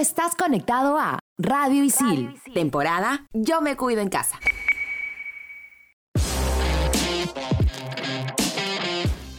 estás 0.00 0.34
conectado 0.34 0.98
a 0.98 1.18
Radio 1.36 1.84
Isil, 1.84 2.40
temporada 2.54 3.26
Yo 3.34 3.60
me 3.60 3.76
cuido 3.76 4.00
en 4.00 4.08
casa. 4.08 4.40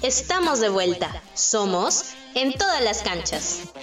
Estamos 0.03 0.59
de 0.59 0.69
vuelta. 0.69 1.09
Somos 1.33 2.13
en 2.35 2.53
todas 2.53 2.83
las 2.83 3.01
canchas. 3.01 3.73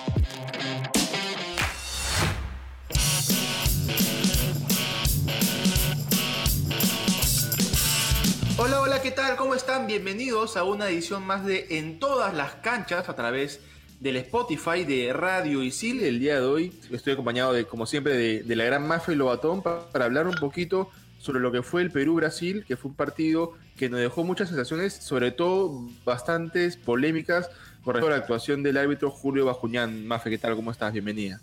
Hola, 8.57 8.81
hola, 8.81 9.03
¿qué 9.03 9.11
tal? 9.11 9.37
¿Cómo 9.37 9.57
están? 9.57 9.89
Bienvenidos 9.89 10.57
a 10.57 10.63
una 10.63 10.89
edición 10.89 11.27
más 11.27 11.45
de 11.45 11.67
En 11.71 11.99
todas 11.99 12.35
las 12.35 12.55
canchas 12.57 13.09
a 13.09 13.17
través 13.17 13.61
del 14.01 14.17
Spotify 14.17 14.85
de 14.85 15.13
Radio 15.13 15.63
Isil. 15.63 16.03
El 16.05 16.21
día 16.21 16.37
de 16.37 16.47
hoy 16.47 16.73
estoy 16.91 17.15
acompañado 17.15 17.53
de, 17.53 17.65
como 17.65 17.87
siempre, 17.87 18.43
de, 18.43 18.57
la 18.57 18.65
gran 18.65 18.87
Mafia 18.87 19.15
y 19.15 19.17
Lobatón 19.17 19.63
para, 19.63 20.05
hablar 20.05 20.27
un 20.27 20.37
poquito 20.37 20.91
sobre 21.19 21.41
lo 21.41 21.51
que 21.51 21.63
fue 21.63 21.83
el 21.83 21.91
Perú-Brasil, 21.91 22.65
que 22.67 22.77
fue 22.77 22.91
un 22.91 22.97
partido 22.97 23.53
que 23.77 23.89
nos 23.89 24.01
dejó 24.01 24.23
muchas 24.23 24.49
sensaciones, 24.49 24.95
sobre 24.95 25.33
todo 25.33 25.89
bastantes 26.05 26.77
polémicas 26.77 27.51
con 27.83 27.95
respecto 27.95 28.07
a 28.07 28.11
la 28.11 28.23
actuación 28.23 28.63
del 28.63 28.77
árbitro 28.77 29.11
Julio 29.11 29.47
Bajuñán. 29.47 30.07
Mafia, 30.07 30.31
¿qué 30.31 30.39
tal? 30.39 30.55
¿Cómo 30.55 30.71
estás? 30.71 30.93
Bienvenida. 30.93 31.41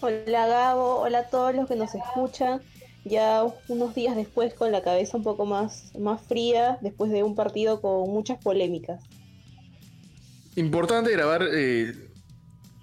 Hola 0.00 0.46
Gabo, 0.46 1.00
hola 1.00 1.18
a 1.20 1.28
todos 1.28 1.54
los 1.54 1.68
que 1.68 1.76
nos 1.76 1.94
escuchan. 1.94 2.62
Ya 3.04 3.44
unos 3.68 3.94
días 3.94 4.16
después 4.16 4.54
con 4.54 4.72
la 4.72 4.82
cabeza 4.82 5.16
un 5.16 5.22
poco 5.22 5.44
más, 5.44 5.92
más 5.98 6.20
fría, 6.22 6.78
después 6.80 7.10
de 7.10 7.22
un 7.22 7.34
partido 7.34 7.80
con 7.80 8.08
muchas 8.10 8.38
polémicas. 8.42 9.00
Importante 10.58 11.12
grabar 11.12 11.48
eh, 11.52 11.94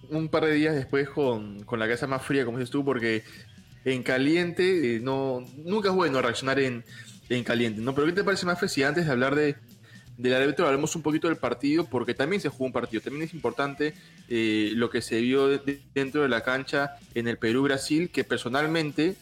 un 0.09 0.29
par 0.29 0.45
de 0.45 0.53
días 0.53 0.75
después 0.75 1.09
con, 1.09 1.57
la 1.57 1.85
cabeza 1.85 2.07
más 2.07 2.21
fría, 2.21 2.45
como 2.45 2.57
dices 2.57 2.71
tú, 2.71 2.85
porque 2.85 3.21
en 3.83 4.01
caliente 4.01 4.95
eh, 4.95 4.99
no 5.01 5.43
nunca 5.57 5.89
es 5.89 5.95
bueno 5.95 6.21
reaccionar 6.21 6.57
en, 6.61 6.85
caliente, 7.43 7.81
¿no? 7.81 7.93
Pero 7.93 8.07
¿qué 8.07 8.13
te 8.13 8.23
parece 8.23 8.45
más 8.45 8.59
si 8.71 8.81
antes 8.81 9.05
de 9.05 9.11
hablar 9.11 9.35
de, 9.35 9.57
del 10.17 10.35
árbitro 10.35 10.65
hablemos 10.65 10.95
un 10.95 11.01
poquito 11.01 11.27
del 11.27 11.35
partido? 11.35 11.83
Porque 11.83 12.13
también 12.13 12.41
se 12.41 12.47
jugó 12.47 12.67
un 12.67 12.71
partido, 12.71 13.01
también 13.01 13.23
es 13.23 13.33
importante 13.33 13.93
eh, 14.29 14.71
lo 14.73 14.89
que 14.89 15.01
se 15.01 15.19
vio 15.19 15.49
dentro 15.93 16.21
de 16.21 16.29
la 16.29 16.43
cancha 16.43 16.95
en 17.13 17.27
el 17.27 17.37
Perú-Brasil, 17.37 18.09
que 18.09 18.23
personalmente, 18.23 19.17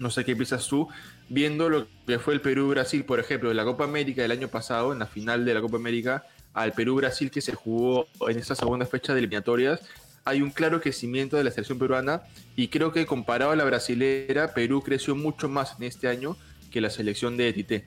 no 0.00 0.10
sé 0.10 0.24
qué 0.24 0.34
piensas 0.34 0.66
tú, 0.66 0.88
viendo 1.28 1.68
lo 1.68 1.86
que 2.08 2.18
fue 2.18 2.34
el 2.34 2.40
Perú-Brasil, 2.40 3.04
por 3.04 3.20
ejemplo, 3.20 3.50
de 3.50 3.54
la 3.54 3.62
Copa 3.62 3.84
América 3.84 4.22
del 4.22 4.32
año 4.32 4.48
pasado, 4.48 4.92
en 4.92 4.98
la 4.98 5.06
final 5.06 5.44
de 5.44 5.54
la 5.54 5.60
Copa 5.60 5.76
América, 5.76 6.24
al 6.54 6.72
Perú-Brasil 6.72 7.30
que 7.30 7.40
se 7.40 7.54
jugó 7.54 8.06
en 8.28 8.38
esta 8.38 8.54
segunda 8.54 8.86
fecha 8.86 9.12
de 9.12 9.20
eliminatorias, 9.20 9.80
hay 10.24 10.42
un 10.42 10.50
claro 10.50 10.80
crecimiento 10.80 11.36
de 11.36 11.44
la 11.44 11.50
selección 11.50 11.78
peruana 11.78 12.22
y 12.54 12.68
creo 12.68 12.92
que 12.92 13.06
comparado 13.06 13.52
a 13.52 13.56
la 13.56 13.64
brasilera, 13.64 14.52
Perú 14.52 14.82
creció 14.82 15.16
mucho 15.16 15.48
más 15.48 15.76
en 15.78 15.84
este 15.84 16.08
año 16.08 16.36
que 16.70 16.80
la 16.80 16.90
selección 16.90 17.36
de 17.36 17.52
Tite. 17.52 17.84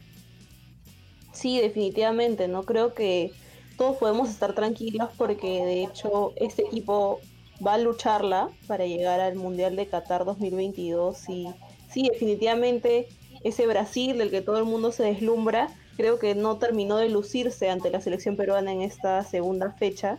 Sí, 1.34 1.62
definitivamente, 1.62 2.48
no 2.48 2.64
creo 2.64 2.94
que 2.94 3.32
todos 3.78 3.98
podemos 3.98 4.30
estar 4.30 4.54
tranquilos 4.54 5.09
porque 5.17 5.64
de 5.66 5.84
hecho 5.84 6.34
este 6.36 6.64
equipo 6.64 7.20
va 7.66 7.76
a 7.76 7.78
lucharla 7.78 8.50
para 8.67 8.86
llegar 8.86 9.20
al 9.20 9.36
Mundial 9.36 9.76
de 9.76 9.88
Qatar 9.88 10.26
2022 10.26 11.30
y 11.30 11.48
sí, 11.89 12.09
definitivamente 12.12 13.08
ese 13.44 13.67
Brasil 13.67 14.17
del 14.17 14.32
que 14.32 14.42
todo 14.42 14.58
el 14.58 14.66
mundo 14.66 14.92
se 14.92 15.04
deslumbra 15.04 15.67
creo 15.97 16.20
que 16.20 16.36
no 16.36 16.58
terminó 16.58 16.97
de 16.97 17.09
lucirse 17.09 17.70
ante 17.70 17.89
la 17.89 18.02
selección 18.02 18.36
peruana 18.36 18.72
en 18.72 18.81
esta 18.81 19.23
segunda 19.23 19.72
fecha. 19.72 20.17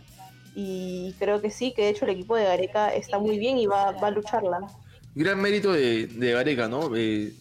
Y 0.55 1.13
creo 1.19 1.41
que 1.41 1.49
sí, 1.49 1.73
que 1.73 1.83
de 1.83 1.89
hecho 1.89 2.05
el 2.05 2.11
equipo 2.11 2.35
de 2.35 2.43
Gareca 2.43 2.93
está 2.93 3.17
muy 3.17 3.39
bien 3.39 3.57
y 3.57 3.65
va, 3.65 3.89
a 3.89 4.11
lucharla. 4.11 4.59
Gran 5.15 5.41
mérito 5.41 5.71
de, 5.71 6.07
Gareca, 6.17 6.67
¿no? 6.67 6.95
Eh, 6.95 7.33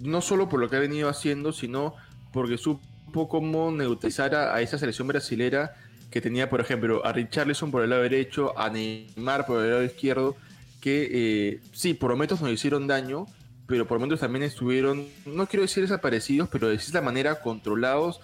no 0.00 0.20
solo 0.20 0.48
por 0.48 0.60
lo 0.60 0.68
que 0.68 0.76
ha 0.76 0.80
venido 0.80 1.08
haciendo, 1.08 1.52
sino 1.52 1.94
porque 2.32 2.58
supo 2.58 3.28
cómo 3.28 3.70
neutralizar 3.70 4.34
a, 4.34 4.60
esa 4.60 4.78
selección 4.78 5.08
brasilera 5.08 5.74
que 6.10 6.20
tenía, 6.20 6.50
por 6.50 6.60
ejemplo, 6.60 7.04
a 7.04 7.12
Richarlison 7.12 7.70
por 7.70 7.82
el 7.82 7.90
lado 7.90 8.02
derecho, 8.02 8.58
a 8.58 8.68
Neymar 8.70 9.46
por 9.46 9.62
el 9.62 9.70
lado 9.70 9.84
izquierdo, 9.84 10.36
que 10.80 11.08
eh, 11.10 11.60
sí, 11.72 11.94
por 11.94 12.10
momentos 12.10 12.40
nos 12.40 12.50
hicieron 12.50 12.86
daño, 12.86 13.26
pero 13.66 13.86
por 13.86 13.98
momentos 13.98 14.20
también 14.20 14.44
estuvieron, 14.44 15.06
no 15.24 15.46
quiero 15.46 15.62
decir 15.62 15.82
desaparecidos, 15.82 16.48
pero 16.48 16.68
de 16.68 16.78
cierta 16.78 17.00
manera 17.00 17.40
controlados, 17.40 18.20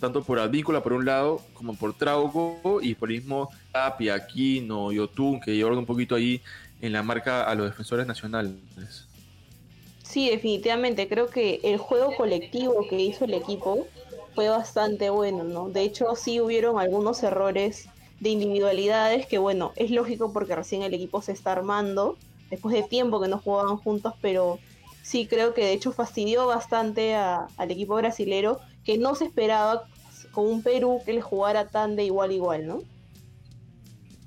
tanto 0.00 0.22
por 0.22 0.38
Advícola 0.38 0.82
por 0.82 0.92
un 0.92 1.04
lado, 1.04 1.40
como 1.54 1.74
por 1.74 1.96
Trauco 1.96 2.80
y 2.82 2.94
por 2.94 3.10
el 3.10 3.18
mismo 3.18 3.48
Tapia, 3.70 4.14
Aquino 4.14 4.92
y 4.92 4.98
Otún, 4.98 5.40
que 5.40 5.54
llevaron 5.54 5.78
un 5.78 5.86
poquito 5.86 6.14
ahí 6.14 6.42
en 6.80 6.92
la 6.92 7.02
marca 7.02 7.44
a 7.44 7.54
los 7.54 7.70
defensores 7.70 8.06
nacionales. 8.06 8.52
Sí, 10.02 10.28
definitivamente, 10.28 11.08
creo 11.08 11.28
que 11.28 11.60
el 11.62 11.78
juego 11.78 12.14
colectivo 12.16 12.86
que 12.90 13.00
hizo 13.00 13.24
el 13.24 13.34
equipo 13.34 13.86
fue 14.34 14.48
bastante 14.48 15.08
bueno, 15.08 15.44
¿no? 15.44 15.68
De 15.70 15.82
hecho, 15.82 16.14
sí 16.16 16.40
hubieron 16.40 16.78
algunos 16.78 17.22
errores 17.22 17.88
de 18.20 18.30
individualidades 18.30 19.26
que, 19.26 19.38
bueno, 19.38 19.72
es 19.76 19.90
lógico 19.90 20.32
porque 20.32 20.54
recién 20.54 20.82
el 20.82 20.94
equipo 20.94 21.22
se 21.22 21.32
está 21.32 21.52
armando, 21.52 22.18
después 22.50 22.74
de 22.74 22.82
tiempo 22.82 23.20
que 23.20 23.28
no 23.28 23.38
jugaban 23.38 23.76
juntos, 23.78 24.14
pero 24.20 24.58
sí 25.02 25.26
creo 25.26 25.52
que 25.54 25.62
de 25.62 25.72
hecho 25.72 25.92
fastidió 25.92 26.46
bastante 26.46 27.14
al 27.14 27.70
equipo 27.70 27.96
brasilero 27.96 28.60
que 28.84 28.98
no 28.98 29.14
se 29.14 29.26
esperaba 29.26 29.84
con 30.30 30.46
un 30.46 30.62
Perú 30.62 31.00
que 31.04 31.12
le 31.12 31.20
jugara 31.20 31.68
tan 31.68 31.94
de 31.96 32.04
igual 32.04 32.30
a 32.30 32.32
igual, 32.32 32.66
¿no? 32.66 32.82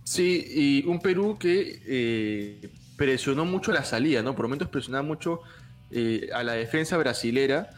Sí, 0.03 0.45
y 0.47 0.87
un 0.87 0.99
Perú 0.99 1.37
que 1.39 1.81
eh, 1.87 2.69
presionó 2.95 3.43
mucho 3.43 3.71
la 3.71 3.83
salida, 3.83 4.21
¿no? 4.21 4.35
Por 4.35 4.45
momentos 4.45 4.69
presionaba 4.69 5.03
mucho 5.03 5.41
eh, 5.91 6.29
a 6.33 6.43
la 6.43 6.53
defensa 6.53 6.95
brasilera 6.97 7.69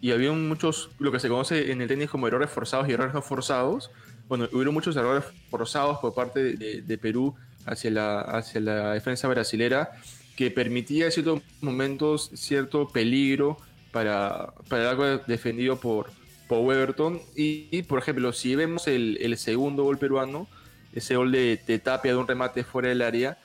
y 0.00 0.12
había 0.12 0.32
muchos, 0.32 0.90
lo 0.98 1.10
que 1.10 1.18
se 1.18 1.28
conoce 1.28 1.72
en 1.72 1.80
el 1.80 1.88
tenis 1.88 2.08
como 2.08 2.28
errores 2.28 2.50
forzados 2.50 2.88
y 2.88 2.92
errores 2.92 3.14
no 3.14 3.22
forzados. 3.22 3.90
Bueno, 4.28 4.48
hubieron 4.52 4.74
muchos 4.74 4.96
errores 4.96 5.24
forzados 5.50 5.98
por 5.98 6.14
parte 6.14 6.56
de, 6.56 6.98
Perú 6.98 7.34
hacia 7.66 7.90
la, 7.90 8.20
hacia 8.20 8.60
la 8.60 8.92
defensa 8.92 9.28
brasilera 9.28 9.90
que 10.36 10.50
permitía 10.50 11.06
en 11.06 11.12
ciertos 11.12 11.42
momentos 11.60 12.30
cierto 12.34 12.88
peligro 12.88 13.58
para, 13.90 14.52
para 14.68 14.82
el 14.82 14.88
algo 14.88 15.04
defendido 15.26 15.78
por, 15.78 16.10
por 16.48 16.58
Weberton. 16.60 17.20
Y, 17.36 17.82
por 17.82 17.98
ejemplo, 17.98 18.32
si 18.32 18.54
vemos 18.54 18.88
el, 18.88 19.36
segundo 19.38 19.84
gol 19.84 19.98
peruano, 19.98 20.48
ese 20.92 21.16
gol 21.16 21.32
de, 21.32 21.80
Tapia 21.82 22.12
de 22.12 22.18
un 22.18 22.26
remate 22.26 22.64
fuera 22.64 22.88
del 22.88 23.02
área, 23.02 23.38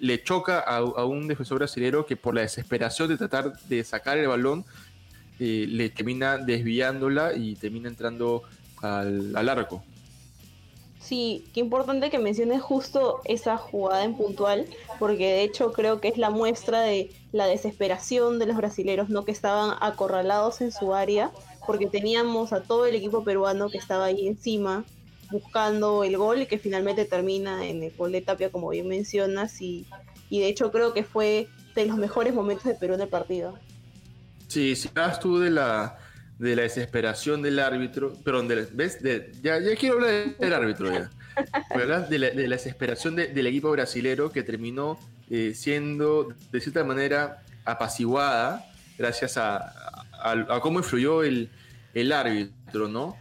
le 0.00 0.22
choca 0.22 0.60
a, 0.60 1.04
un 1.04 1.28
defensor 1.28 1.58
brasileño 1.58 2.04
que 2.04 2.16
por 2.16 2.34
la 2.34 2.42
desesperación 2.42 3.08
de 3.08 3.16
tratar 3.16 3.58
de 3.60 3.84
sacar 3.84 4.18
el 4.18 4.28
balón, 4.28 4.64
eh, 5.40 5.66
le 5.68 5.90
termina 5.90 6.38
desviándola 6.38 7.34
y 7.34 7.56
termina 7.56 7.88
entrando 7.88 8.42
al, 8.82 9.34
al 9.36 9.48
arco. 9.48 9.84
Sí, 11.04 11.44
qué 11.52 11.60
importante 11.60 12.08
que 12.08 12.18
menciones 12.18 12.62
justo 12.62 13.20
esa 13.24 13.58
jugada 13.58 14.04
en 14.04 14.16
puntual, 14.16 14.66
porque 14.98 15.26
de 15.26 15.42
hecho 15.42 15.70
creo 15.72 16.00
que 16.00 16.08
es 16.08 16.16
la 16.16 16.30
muestra 16.30 16.80
de 16.80 17.10
la 17.30 17.46
desesperación 17.46 18.38
de 18.38 18.46
los 18.46 18.56
brasileros, 18.56 19.10
¿no? 19.10 19.26
Que 19.26 19.32
estaban 19.32 19.76
acorralados 19.82 20.62
en 20.62 20.72
su 20.72 20.94
área, 20.94 21.30
porque 21.66 21.88
teníamos 21.88 22.54
a 22.54 22.62
todo 22.62 22.86
el 22.86 22.94
equipo 22.94 23.22
peruano 23.22 23.68
que 23.68 23.76
estaba 23.76 24.06
ahí 24.06 24.26
encima 24.26 24.86
buscando 25.30 26.04
el 26.04 26.16
gol 26.16 26.40
y 26.40 26.46
que 26.46 26.58
finalmente 26.58 27.04
termina 27.04 27.66
en 27.66 27.82
el 27.82 27.94
gol 27.94 28.12
de 28.12 28.22
Tapia, 28.22 28.50
como 28.50 28.70
bien 28.70 28.88
mencionas, 28.88 29.60
y, 29.60 29.86
y 30.30 30.40
de 30.40 30.48
hecho 30.48 30.72
creo 30.72 30.94
que 30.94 31.04
fue 31.04 31.48
de 31.74 31.84
los 31.84 31.98
mejores 31.98 32.32
momentos 32.32 32.64
de 32.64 32.76
Perú 32.76 32.94
en 32.94 33.02
el 33.02 33.08
partido. 33.08 33.58
Sí, 34.48 34.74
si 34.74 34.88
hablas 34.88 35.20
tú 35.20 35.38
de 35.38 35.50
la 35.50 35.98
de 36.38 36.56
la 36.56 36.62
desesperación 36.62 37.42
del 37.42 37.58
árbitro, 37.58 38.14
pero 38.24 38.42
¿ves? 38.72 38.98
ya, 39.42 39.58
ya 39.60 39.76
quiero 39.76 39.96
hablar 39.96 40.36
del 40.36 40.52
árbitro 40.52 40.92
ya. 40.92 41.10
de 42.08 42.18
la, 42.18 42.30
de 42.30 42.48
la 42.48 42.56
desesperación 42.56 43.16
del 43.16 43.46
equipo 43.46 43.70
brasilero 43.70 44.30
que 44.30 44.42
terminó 44.42 44.98
eh, 45.30 45.52
siendo 45.54 46.34
de 46.52 46.60
cierta 46.60 46.84
manera 46.84 47.42
apaciguada 47.64 48.64
gracias 48.98 49.36
a, 49.36 50.04
a, 50.12 50.60
cómo 50.60 50.78
influyó 50.78 51.22
el, 51.22 51.50
el, 51.94 52.12
árbitro, 52.12 52.88
¿no? 52.88 53.16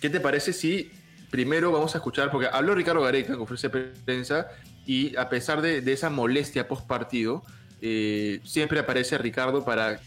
¿Qué 0.00 0.10
te 0.10 0.20
parece 0.20 0.52
si 0.52 0.90
primero 1.30 1.70
vamos 1.70 1.94
a 1.94 1.98
escuchar, 1.98 2.30
porque 2.30 2.48
habló 2.52 2.74
Ricardo 2.74 3.02
Gareca 3.02 3.32
en 3.32 3.38
conferencia 3.38 3.68
de 3.68 3.92
prensa 4.04 4.48
y 4.86 5.16
a 5.16 5.28
pesar 5.28 5.62
de, 5.62 5.80
de 5.80 5.92
esa 5.92 6.10
molestia 6.10 6.66
post 6.66 6.86
partido, 6.86 7.44
eh, 7.80 8.40
siempre 8.44 8.80
aparece 8.80 9.16
Ricardo 9.16 9.64
para 9.64 10.00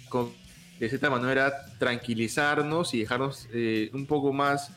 de 0.79 0.89
cierta 0.89 1.09
manera 1.09 1.65
tranquilizarnos 1.77 2.93
y 2.93 2.99
dejarnos 2.99 3.47
eh, 3.53 3.89
un 3.93 4.05
poco 4.05 4.33
más 4.33 4.71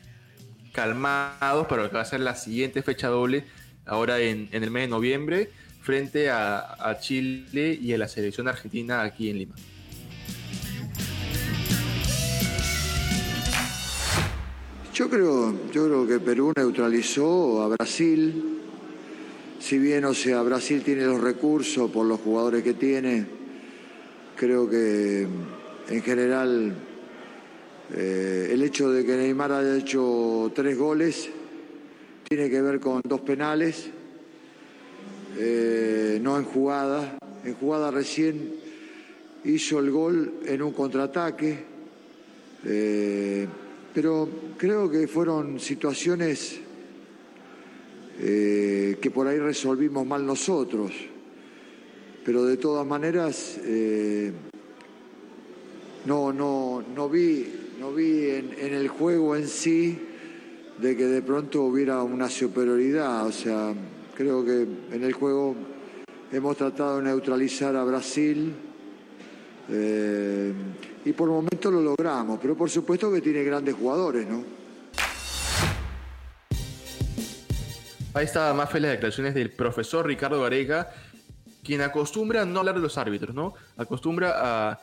calmados 0.72 1.66
para 1.66 1.84
lo 1.84 1.88
que 1.88 1.96
va 1.96 2.02
a 2.02 2.04
ser 2.04 2.20
la 2.20 2.36
siguiente 2.36 2.82
fecha 2.82 3.08
doble, 3.08 3.44
ahora 3.86 4.20
en, 4.20 4.48
el 4.52 4.70
mes 4.70 4.84
de 4.84 4.88
noviembre, 4.88 5.50
frente 5.80 6.30
a, 6.30 6.98
Chile 7.00 7.78
y 7.80 7.92
a 7.92 7.98
la 7.98 8.08
selección 8.08 8.48
argentina 8.48 9.02
aquí 9.02 9.30
en 9.30 9.38
Lima. 9.38 9.54
Yo 14.92 15.10
creo, 15.10 15.70
yo 15.72 15.86
creo 15.86 16.06
que 16.06 16.18
Perú 16.18 16.52
neutralizó 16.56 17.62
a 17.62 17.68
Brasil 17.68 18.56
si 19.58 19.78
bien, 19.78 20.04
o 20.04 20.14
sea, 20.14 20.42
Brasil 20.42 20.82
tiene 20.84 21.04
los 21.04 21.20
recursos 21.20 21.90
por 21.90 22.06
los 22.06 22.20
jugadores 22.20 22.62
que 22.62 22.74
tiene, 22.74 23.26
creo 24.36 24.70
que 24.70 25.26
en 25.88 26.02
general 26.02 26.74
eh, 27.94 28.48
el 28.50 28.62
hecho 28.62 28.90
de 28.90 29.04
que 29.04 29.16
Neymar 29.16 29.52
haya 29.52 29.76
hecho 29.76 30.50
tres 30.54 30.76
goles 30.76 31.28
tiene 32.28 32.50
que 32.50 32.60
ver 32.60 32.80
con 32.80 33.00
dos 33.04 33.20
penales, 33.20 33.88
eh, 35.38 36.18
no 36.20 36.36
en 36.38 36.44
jugada. 36.44 37.18
En 37.44 37.54
jugada 37.54 37.92
recién 37.92 38.54
hizo 39.44 39.78
el 39.78 39.92
gol 39.92 40.40
en 40.44 40.62
un 40.62 40.72
contraataque, 40.72 41.64
eh, 42.64 43.46
pero 43.94 44.28
creo 44.56 44.90
que 44.90 45.06
fueron 45.06 45.60
situaciones 45.60 46.60
que 48.18 49.10
por 49.12 49.28
ahí 49.28 49.38
resolvimos 49.38 50.06
mal 50.06 50.24
nosotros. 50.24 50.90
Pero 52.24 52.44
de 52.44 52.56
todas 52.56 52.86
maneras, 52.86 53.60
no, 56.06 56.32
no, 56.32 56.82
no 56.94 57.08
vi 57.08 57.66
no 57.78 57.92
vi 57.92 58.30
en, 58.30 58.54
el 58.58 58.88
juego 58.88 59.36
en 59.36 59.46
sí 59.46 59.98
de 60.78 60.96
que 60.96 61.04
de 61.04 61.22
pronto 61.22 61.62
hubiera 61.62 62.02
una 62.02 62.28
superioridad. 62.28 63.26
O 63.26 63.32
sea, 63.32 63.74
creo 64.14 64.44
que 64.44 64.62
en 64.62 65.04
el 65.04 65.12
juego 65.12 65.54
hemos 66.32 66.56
tratado 66.56 66.98
de 66.98 67.04
neutralizar 67.04 67.76
a 67.76 67.84
Brasil 67.84 68.54
eh, 69.68 70.52
y 71.04 71.12
por 71.12 71.28
momento 71.28 71.70
lo 71.70 71.82
logramos, 71.82 72.38
pero 72.40 72.56
por 72.56 72.70
supuesto 72.70 73.12
que 73.12 73.20
tiene 73.20 73.42
grandes 73.44 73.74
jugadores, 73.74 74.26
¿no? 74.26 74.44
Ahí 78.14 78.24
está 78.24 78.54
más 78.54 78.70
fe 78.70 78.80
las 78.80 78.92
declaraciones 78.92 79.34
del 79.34 79.50
profesor 79.50 80.06
Ricardo 80.06 80.40
Gareca, 80.40 80.90
quien 81.62 81.82
acostumbra 81.82 82.46
no 82.46 82.60
hablar 82.60 82.76
de 82.76 82.80
los 82.80 82.96
árbitros, 82.96 83.34
¿no? 83.34 83.52
Acostumbra 83.76 84.70
a 84.70 84.80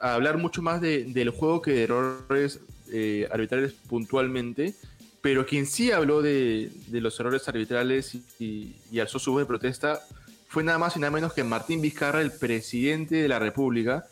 hablar 0.00 0.38
mucho 0.38 0.62
más 0.62 0.80
del 0.80 1.30
juego 1.30 1.62
que 1.62 1.72
de 1.72 1.82
errores 1.84 2.60
eh, 2.92 3.28
arbitrales 3.30 3.72
puntualmente, 3.88 4.74
pero 5.20 5.46
quien 5.46 5.66
sí 5.66 5.92
habló 5.92 6.22
de, 6.22 6.70
los 6.90 7.18
errores 7.20 7.48
arbitrales 7.48 8.16
y, 8.38 8.74
alzó 8.98 9.18
su 9.18 9.32
voz 9.32 9.42
de 9.42 9.46
protesta 9.46 10.00
fue 10.48 10.64
nada 10.64 10.78
más 10.78 10.96
y 10.96 11.00
nada 11.00 11.12
menos 11.12 11.32
que 11.32 11.44
Martín 11.44 11.80
Vizcarra, 11.80 12.22
el 12.22 12.32
presidente 12.32 13.16
de 13.16 13.28
la 13.28 13.38
República, 13.38 14.06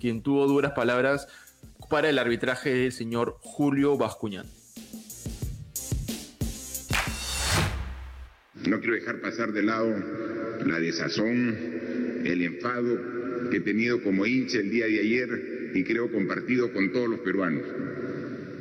quien 0.00 0.22
tuvo 0.22 0.46
duras 0.46 0.72
palabras 0.72 1.28
para 1.90 2.08
el 2.08 2.18
arbitraje 2.18 2.72
del 2.72 2.92
señor 2.92 3.38
Julio 3.42 3.98
Bascuñán. 3.98 4.46
No 8.64 8.80
quiero 8.80 8.94
dejar 8.94 9.20
pasar 9.20 9.52
de 9.52 9.62
lado 9.62 9.94
la 10.64 10.78
desazón, 10.80 11.56
el 12.24 12.42
enfado 12.42 13.25
que 13.50 13.58
he 13.58 13.60
tenido 13.60 14.02
como 14.02 14.26
hincha 14.26 14.58
el 14.58 14.70
día 14.70 14.86
de 14.86 15.00
ayer 15.00 15.70
y 15.74 15.84
creo 15.84 16.10
compartido 16.10 16.72
con 16.72 16.92
todos 16.92 17.08
los 17.08 17.20
peruanos. 17.20 17.62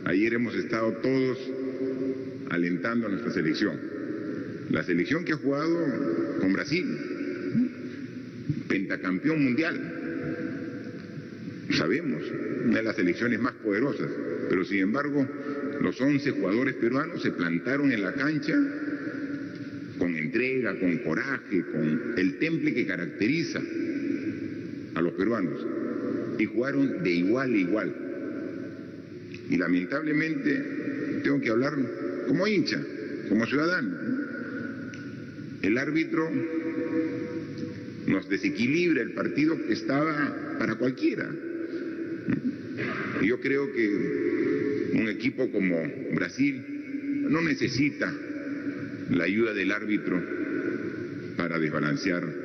Ayer 0.06 0.34
hemos 0.34 0.56
estado 0.56 0.94
todos 0.94 1.38
alentando 2.50 3.08
a 3.08 3.10
nuestra 3.10 3.32
selección. 3.32 3.80
La 4.70 4.84
selección 4.84 5.24
que 5.26 5.34
ha 5.34 5.38
jugado 5.38 6.40
con 6.40 6.54
Brasil, 6.54 6.86
pentacampeón 8.68 9.44
mundial. 9.44 9.92
Sabemos, 11.72 12.22
una 12.66 12.78
de 12.78 12.84
las 12.84 12.96
selecciones 12.96 13.40
más 13.40 13.54
poderosas, 13.54 14.10
pero 14.50 14.64
sin 14.66 14.80
embargo 14.80 15.28
los 15.82 16.00
11 16.00 16.32
jugadores 16.32 16.76
peruanos 16.76 17.22
se 17.22 17.32
plantaron 17.32 17.92
en 17.92 18.02
la 18.02 18.14
cancha 18.14 18.56
con 19.98 20.16
entrega, 20.16 20.78
con 20.80 20.98
coraje, 21.00 21.64
con 21.72 22.14
el 22.18 22.38
temple 22.38 22.74
que 22.74 22.86
caracteriza 22.86 23.62
a 24.96 25.02
los 25.02 25.14
peruanos 25.14 25.66
y 26.40 26.46
jugaron 26.46 27.04
de 27.04 27.12
igual 27.12 27.54
a 27.54 27.58
igual. 27.58 27.96
Y 29.50 29.58
lamentablemente 29.58 31.22
tengo 31.24 31.40
que 31.40 31.50
hablar 31.50 31.74
como 32.28 32.48
hincha, 32.48 32.82
como 33.30 33.46
ciudadano. 33.46 33.96
El 35.62 35.78
árbitro 35.78 36.30
nos 38.08 38.30
desequilibra 38.30 39.02
el 39.02 39.12
partido 39.12 39.58
que 39.66 39.74
estaba 39.74 40.58
para 40.60 40.76
cualquiera. 40.76 41.30
Yo 43.24 43.40
creo 43.40 43.72
que 43.74 44.92
un 44.94 45.08
equipo 45.08 45.50
como 45.52 45.78
Brasil 46.14 47.26
no 47.30 47.42
necesita 47.42 48.14
la 49.10 49.24
ayuda 49.24 49.54
del 49.54 49.72
árbitro 49.72 50.22
para 51.38 51.60
desbalancear 51.60 52.45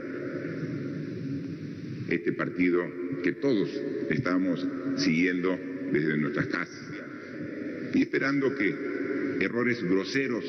este 2.10 2.32
partido 2.32 2.82
que 3.22 3.32
todos 3.32 3.70
estamos 4.10 4.66
siguiendo 4.96 5.58
desde 5.92 6.16
nuestras 6.16 6.46
casas. 6.46 6.90
Y 7.94 8.02
esperando 8.02 8.54
que 8.54 8.74
errores 9.40 9.82
groseros 9.82 10.44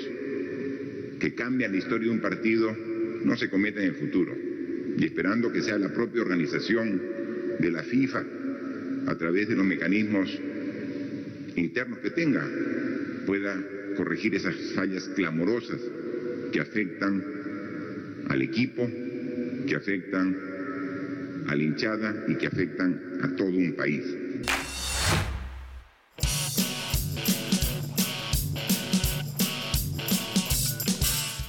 que 1.19 1.33
cambian 1.33 1.71
la 1.71 1.77
historia 1.77 2.07
de 2.07 2.13
un 2.13 2.21
partido 2.21 2.75
no 3.23 3.37
se 3.37 3.49
cometan 3.49 3.83
en 3.83 3.89
el 3.89 3.95
futuro. 3.95 4.35
Y 4.97 5.05
esperando 5.05 5.51
que 5.51 5.61
sea 5.61 5.77
la 5.77 5.93
propia 5.93 6.21
organización 6.21 7.01
de 7.59 7.71
la 7.71 7.83
FIFA 7.83 8.25
a 9.07 9.15
través 9.15 9.47
de 9.47 9.55
los 9.55 9.65
mecanismos 9.65 10.37
internos 11.55 11.99
que 11.99 12.11
tenga 12.11 12.47
pueda 13.25 13.61
corregir 13.95 14.35
esas 14.35 14.55
fallas 14.73 15.09
clamorosas 15.15 15.79
que 16.51 16.59
afectan 16.59 17.23
al 18.27 18.41
equipo, 18.41 18.89
que 19.67 19.75
afectan 19.75 20.50
a 21.51 21.55
hinchada 21.55 22.13
y 22.27 22.35
que 22.37 22.47
afectan 22.47 22.99
a 23.23 23.35
todo 23.35 23.47
un 23.47 23.75
país. 23.75 24.03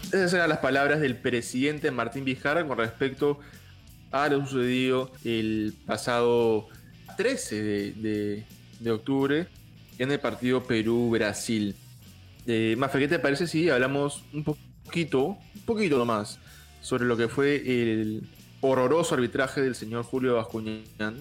Esas 0.07 0.35
eran 0.35 0.49
las 0.49 0.59
palabras 0.59 1.01
del 1.01 1.17
presidente 1.17 1.91
Martín 1.91 2.25
Vizcarra 2.25 2.67
con 2.67 2.77
respecto 2.77 3.39
a 4.11 4.29
lo 4.29 4.45
sucedido 4.45 5.11
el 5.25 5.73
pasado 5.87 6.69
13 7.17 7.63
de, 7.63 8.91
octubre 8.91 9.47
en 9.99 10.11
el 10.11 10.19
partido 10.19 10.65
Perú-Brasil. 10.65 11.77
Eh, 12.47 12.77
¿qué 12.93 13.09
te 13.09 13.19
parece 13.21 13.47
si 13.47 13.71
hablamos 13.71 14.25
un 14.33 14.43
poquito, 14.43 15.39
un 15.55 15.63
poquito 15.65 15.97
nomás, 15.97 16.41
sobre 16.81 17.05
lo 17.05 17.17
que 17.17 17.29
fue 17.29 17.57
el, 17.65 18.29
horroroso 18.62 19.14
arbitraje 19.14 19.61
del 19.61 19.75
señor 19.75 20.05
Julio 20.05 20.37
Bascuñán, 20.37 21.17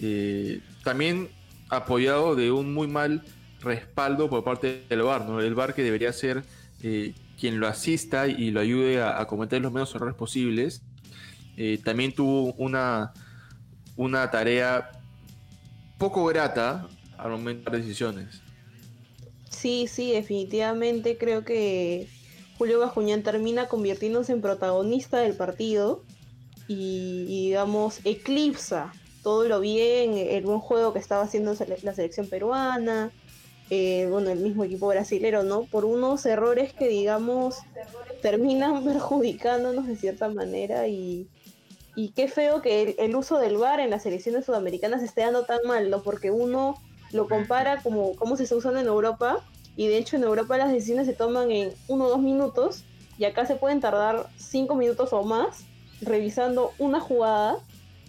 eh, 0.00 0.60
también 0.84 1.28
apoyado 1.68 2.36
de 2.36 2.52
un 2.52 2.72
muy 2.72 2.86
mal 2.86 3.22
respaldo 3.60 4.30
por 4.30 4.44
parte 4.44 4.84
del 4.88 5.02
VAR, 5.02 5.26
¿no? 5.26 5.40
El 5.40 5.54
VAR 5.54 5.74
que 5.74 5.82
debería 5.82 6.12
ser 6.12 6.44
eh, 6.82 7.14
quien 7.38 7.58
lo 7.58 7.66
asista 7.66 8.28
y 8.28 8.52
lo 8.52 8.60
ayude 8.60 9.02
a, 9.02 9.26
cometer 9.26 9.60
los 9.60 9.72
menos 9.72 9.94
errores 9.94 10.14
posibles. 10.14 10.82
Eh, 11.56 11.80
también 11.84 12.14
tuvo 12.14 12.52
una, 12.54 13.12
una 13.96 14.30
tarea 14.30 14.92
poco 15.98 16.24
grata 16.26 16.86
al 17.18 17.30
momento 17.32 17.70
de 17.70 17.78
decisiones. 17.78 18.40
Sí, 19.50 19.88
sí, 19.88 20.12
definitivamente 20.12 21.18
creo 21.18 21.44
que 21.44 22.08
Julio 22.56 22.78
Bascuñán 22.78 23.22
termina 23.22 23.66
convirtiéndose 23.66 24.32
en 24.32 24.42
protagonista 24.42 25.18
del 25.18 25.34
partido 25.34 26.04
y, 26.68 27.24
digamos, 27.26 28.00
eclipsa 28.04 28.92
todo 29.22 29.48
lo 29.48 29.60
bien, 29.60 30.16
el 30.16 30.44
buen 30.44 30.60
juego 30.60 30.92
que 30.92 31.00
estaba 31.00 31.24
haciendo 31.24 31.54
la 31.82 31.94
selección 31.94 32.28
peruana, 32.28 33.10
eh, 33.70 34.06
bueno, 34.08 34.30
el 34.30 34.38
mismo 34.38 34.62
equipo 34.62 34.86
brasilero, 34.86 35.42
¿no? 35.42 35.64
Por 35.64 35.84
unos 35.84 36.24
errores 36.26 36.72
que, 36.72 36.86
digamos, 36.86 37.56
terminan 38.22 38.84
perjudicándonos 38.84 39.86
de 39.86 39.96
cierta 39.96 40.28
manera 40.28 40.86
y, 40.86 41.28
y 41.96 42.10
qué 42.10 42.28
feo 42.28 42.62
que 42.62 42.94
el, 42.98 43.16
uso 43.16 43.38
del 43.38 43.56
VAR 43.56 43.80
en 43.80 43.90
las 43.90 44.04
selecciones 44.04 44.44
sudamericanas 44.44 45.02
esté 45.02 45.22
dando 45.22 45.44
tan 45.44 45.58
mal, 45.66 45.90
¿no? 45.90 46.02
Porque 46.02 46.30
uno 46.30 46.76
lo 47.10 47.28
compara 47.28 47.82
como 47.82 48.14
cómo 48.14 48.36
se 48.36 48.44
está 48.44 48.54
usando 48.54 48.78
en 48.78 48.86
Europa 48.86 49.44
y 49.76 49.88
de 49.88 49.98
hecho 49.98 50.16
en 50.16 50.24
Europa 50.24 50.58
las 50.58 50.70
decisiones 50.70 51.06
se 51.06 51.14
toman 51.14 51.50
en 51.50 51.72
uno 51.88 52.04
o 52.04 52.08
dos 52.10 52.20
minutos 52.20 52.84
y 53.18 53.24
acá 53.24 53.46
se 53.46 53.56
pueden 53.56 53.80
tardar 53.80 54.28
cinco 54.36 54.74
minutos 54.74 55.12
o 55.12 55.22
más 55.22 55.64
revisando 56.00 56.72
una 56.78 57.00
jugada, 57.00 57.58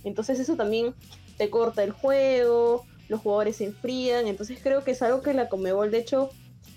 entonces 0.03 0.39
eso 0.39 0.56
también 0.56 0.94
te 1.38 1.50
corta 1.50 1.84
el 1.84 1.91
juego, 1.91 2.86
los 3.10 3.22
jugadores 3.22 3.58
se 3.58 3.65
enfrían, 3.65 4.27
entonces 4.27 4.60
creo 4.62 4.84
que 4.84 4.91
es 4.91 5.01
algo 5.01 5.22
que 5.22 5.34
la 5.34 5.50
Comebol 5.50 5.91
de 5.91 6.00
hecho 6.00 6.29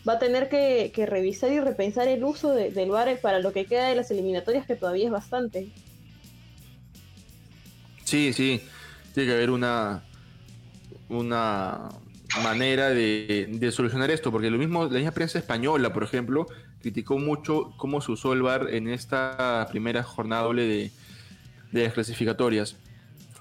va 0.09 0.15
a 0.15 0.19
tener 0.19 0.49
que, 0.49 0.93
revisar 1.07 1.51
y 1.53 1.61
repensar 1.61 2.09
el 2.09 2.25
uso 2.25 2.53
del 2.53 2.91
VAR 2.91 3.19
para 3.21 3.41
lo 3.41 3.53
que 3.53 3.67
queda 3.67 3.89
de 3.89 3.97
las 3.97 4.11
eliminatorias, 4.11 4.67
que 4.67 4.77
todavía 4.77 5.07
es 5.07 5.11
bastante. 5.11 5.69
Sí, 8.05 8.33
sí, 8.33 8.63
tiene 9.15 9.29
que 9.29 9.35
haber 9.35 9.51
una, 9.51 10.03
una 11.09 11.91
manera 12.43 12.91
de, 12.91 13.71
solucionar 13.73 14.11
esto, 14.11 14.33
porque 14.33 14.51
lo 14.51 14.59
mismo, 14.59 14.85
la 14.85 14.99
misma 14.99 15.13
prensa 15.13 15.39
española, 15.39 15.93
por 15.93 16.03
ejemplo, 16.03 16.47
criticó 16.81 17.19
mucho 17.19 17.73
cómo 17.77 18.01
se 18.01 18.13
usó 18.13 18.33
el 18.33 18.43
VAR 18.43 18.69
en 18.73 18.89
esta 18.89 19.67
primera 19.71 20.03
jornada 20.03 20.45
doble 20.45 20.67
de, 20.67 20.91
de 21.73 21.85
las 21.85 21.93
clasificatorias. 21.93 22.77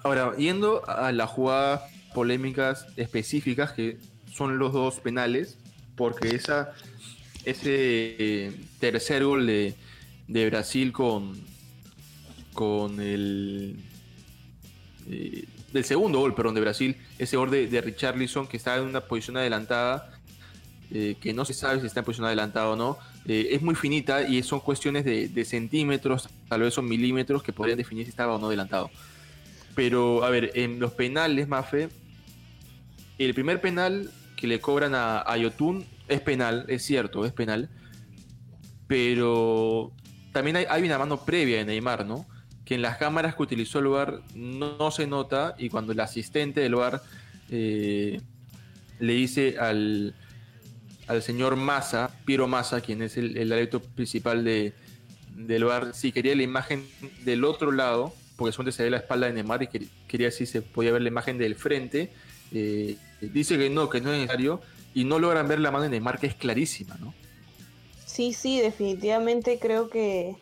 Ahora, 0.03 0.35
yendo 0.37 0.87
a 0.87 1.11
las 1.11 1.29
jugadas 1.29 1.81
polémicas 2.13 2.85
específicas, 2.95 3.71
que 3.73 3.97
son 4.31 4.57
los 4.57 4.73
dos 4.73 4.99
penales, 4.99 5.57
porque 5.95 6.35
esa, 6.35 6.73
ese 7.43 8.15
eh, 8.19 8.51
tercer 8.79 9.25
gol 9.25 9.45
de, 9.45 9.75
de 10.27 10.49
Brasil 10.49 10.91
con, 10.93 11.37
con 12.53 13.01
el 13.01 13.77
eh, 15.09 15.45
del 15.73 15.85
segundo 15.85 16.19
gol, 16.19 16.33
perdón, 16.33 16.55
de 16.55 16.61
Brasil, 16.61 16.97
ese 17.17 17.37
gol 17.37 17.51
de, 17.51 17.67
de 17.67 17.81
Richarlison 17.81 18.47
que 18.47 18.57
está 18.57 18.77
en 18.77 18.83
una 18.83 19.01
posición 19.01 19.37
adelantada, 19.37 20.11
eh, 20.91 21.15
que 21.21 21.33
no 21.33 21.45
se 21.45 21.53
sabe 21.53 21.79
si 21.79 21.87
está 21.87 21.99
en 21.99 22.05
posición 22.05 22.25
adelantada 22.25 22.69
o 22.69 22.75
no, 22.75 22.97
eh, 23.29 23.53
es 23.53 23.61
muy 23.61 23.75
finita 23.75 24.23
y 24.27 24.41
son 24.41 24.59
cuestiones 24.59 25.05
de, 25.05 25.27
de, 25.27 25.45
centímetros, 25.45 26.29
tal 26.47 26.61
vez 26.61 26.73
son 26.73 26.87
milímetros 26.89 27.43
que 27.43 27.53
podrían 27.53 27.77
definir 27.77 28.05
si 28.05 28.09
estaba 28.09 28.33
o 28.35 28.39
no 28.39 28.47
adelantado. 28.47 28.89
Pero, 29.75 30.23
a 30.23 30.31
ver, 30.31 30.49
en 30.55 30.79
los 30.79 30.93
penales, 30.93 31.47
Mafe, 31.47 31.89
el 33.19 33.35
primer 33.35 33.61
penal 33.61 34.09
que 34.35 34.47
le 34.47 34.59
cobran 34.59 34.95
a, 34.95 35.19
a 35.19 35.37
Yotun 35.37 35.85
es 36.07 36.21
penal, 36.21 36.65
es 36.69 36.83
cierto, 36.83 37.23
es 37.23 37.31
penal. 37.31 37.69
Pero 38.87 39.93
también 40.31 40.65
hay, 40.67 40.83
una 40.83 40.97
mano 40.97 41.23
previa 41.23 41.57
de 41.57 41.65
Neymar, 41.65 42.07
¿no? 42.07 42.25
Que 42.65 42.73
en 42.73 42.81
las 42.81 42.97
cámaras 42.97 43.35
que 43.35 43.43
utilizó 43.43 43.77
el 43.77 43.89
VAR 43.89 44.21
no, 44.33 44.89
se 44.89 45.05
nota 45.05 45.53
y 45.59 45.69
cuando 45.69 45.91
el 45.91 45.99
asistente 45.99 46.61
del 46.61 46.73
VAR 46.73 47.03
eh, 47.51 48.21
le 48.99 49.13
dice 49.13 49.57
al, 49.59 50.15
al 51.09 51.23
señor 51.23 51.55
Massa, 51.55 52.11
Piero 52.23 52.47
Massa, 52.47 52.81
quien 52.81 53.01
es 53.01 53.17
el, 53.17 53.35
el 53.35 53.69
principal 53.95 54.43
de, 54.43 54.73
del 55.35 55.63
VAR, 55.65 55.95
si 55.95 56.11
quería 56.11 56.35
la 56.35 56.43
imagen 56.43 56.87
del 57.25 57.45
otro 57.45 57.71
lado, 57.71 58.13
porque 58.35 58.55
donde 58.55 58.71
se 58.71 58.83
ve 58.83 58.91
la 58.91 58.97
espalda 58.97 59.25
de 59.25 59.33
Neymar 59.33 59.63
y 59.63 59.89
quería 60.07 60.29
si 60.29 60.45
se 60.45 60.61
podía 60.61 60.91
ver 60.91 61.01
la 61.01 61.07
imagen 61.07 61.39
del 61.39 61.55
frente, 61.55 62.11
eh, 62.51 62.95
dice 63.21 63.57
que 63.57 63.71
no, 63.71 63.89
que 63.89 64.01
no 64.01 64.13
es 64.13 64.19
necesario 64.19 64.61
y 64.93 65.03
no 65.03 65.17
logran 65.17 65.47
ver 65.47 65.59
la 65.59 65.71
mano 65.71 65.85
de 65.85 65.89
Neymar 65.89 66.19
que 66.19 66.27
es 66.27 66.35
clarísima, 66.35 66.95
¿no? 66.99 67.11
Sí, 68.05 68.31
sí, 68.33 68.61
definitivamente 68.61 69.57
creo 69.59 69.89
que, 69.89 70.35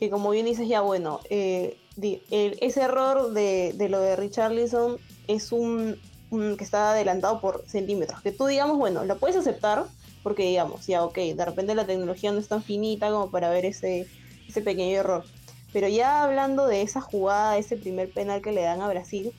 que 0.00 0.08
como 0.08 0.30
bien 0.30 0.46
dices 0.46 0.68
ya, 0.68 0.80
bueno, 0.80 1.20
eh, 1.28 1.76
el, 2.00 2.56
ese 2.62 2.80
error 2.80 3.34
de, 3.34 3.74
de, 3.74 3.90
lo 3.90 4.00
de 4.00 4.16
Richarlison 4.16 4.96
es 5.26 5.52
un, 5.52 6.00
que 6.30 6.64
está 6.64 6.92
adelantado 6.92 7.42
por 7.42 7.62
centímetros, 7.66 8.22
que 8.22 8.32
tú 8.32 8.46
digamos, 8.46 8.78
bueno, 8.78 9.04
lo 9.04 9.18
puedes 9.18 9.36
aceptar 9.36 9.84
porque 10.22 10.44
digamos, 10.44 10.86
ya, 10.86 11.04
ok, 11.04 11.16
de 11.16 11.44
repente 11.44 11.74
la 11.74 11.86
tecnología 11.86 12.32
no 12.32 12.38
es 12.38 12.48
tan 12.48 12.62
finita 12.62 13.10
como 13.10 13.30
para 13.30 13.50
ver 13.50 13.64
ese, 13.64 14.06
ese 14.48 14.60
pequeño 14.62 14.96
error. 14.98 15.24
Pero 15.72 15.88
ya 15.88 16.24
hablando 16.24 16.66
de 16.66 16.82
esa 16.82 17.00
jugada, 17.00 17.58
ese 17.58 17.76
primer 17.76 18.10
penal 18.12 18.40
que 18.40 18.52
le 18.52 18.62
dan 18.62 18.80
a 18.80 18.88
Brasil, 18.88 19.32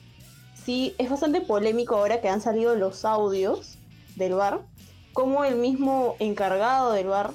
sí 0.64 0.94
es 0.98 1.10
bastante 1.10 1.40
polémico 1.40 1.96
ahora 1.96 2.20
que 2.20 2.28
han 2.28 2.40
salido 2.40 2.74
los 2.76 3.04
audios 3.04 3.78
del 4.16 4.34
VAR, 4.34 4.60
como 5.12 5.44
el 5.44 5.56
mismo 5.56 6.16
encargado 6.18 6.92
del 6.92 7.08
VAR 7.08 7.32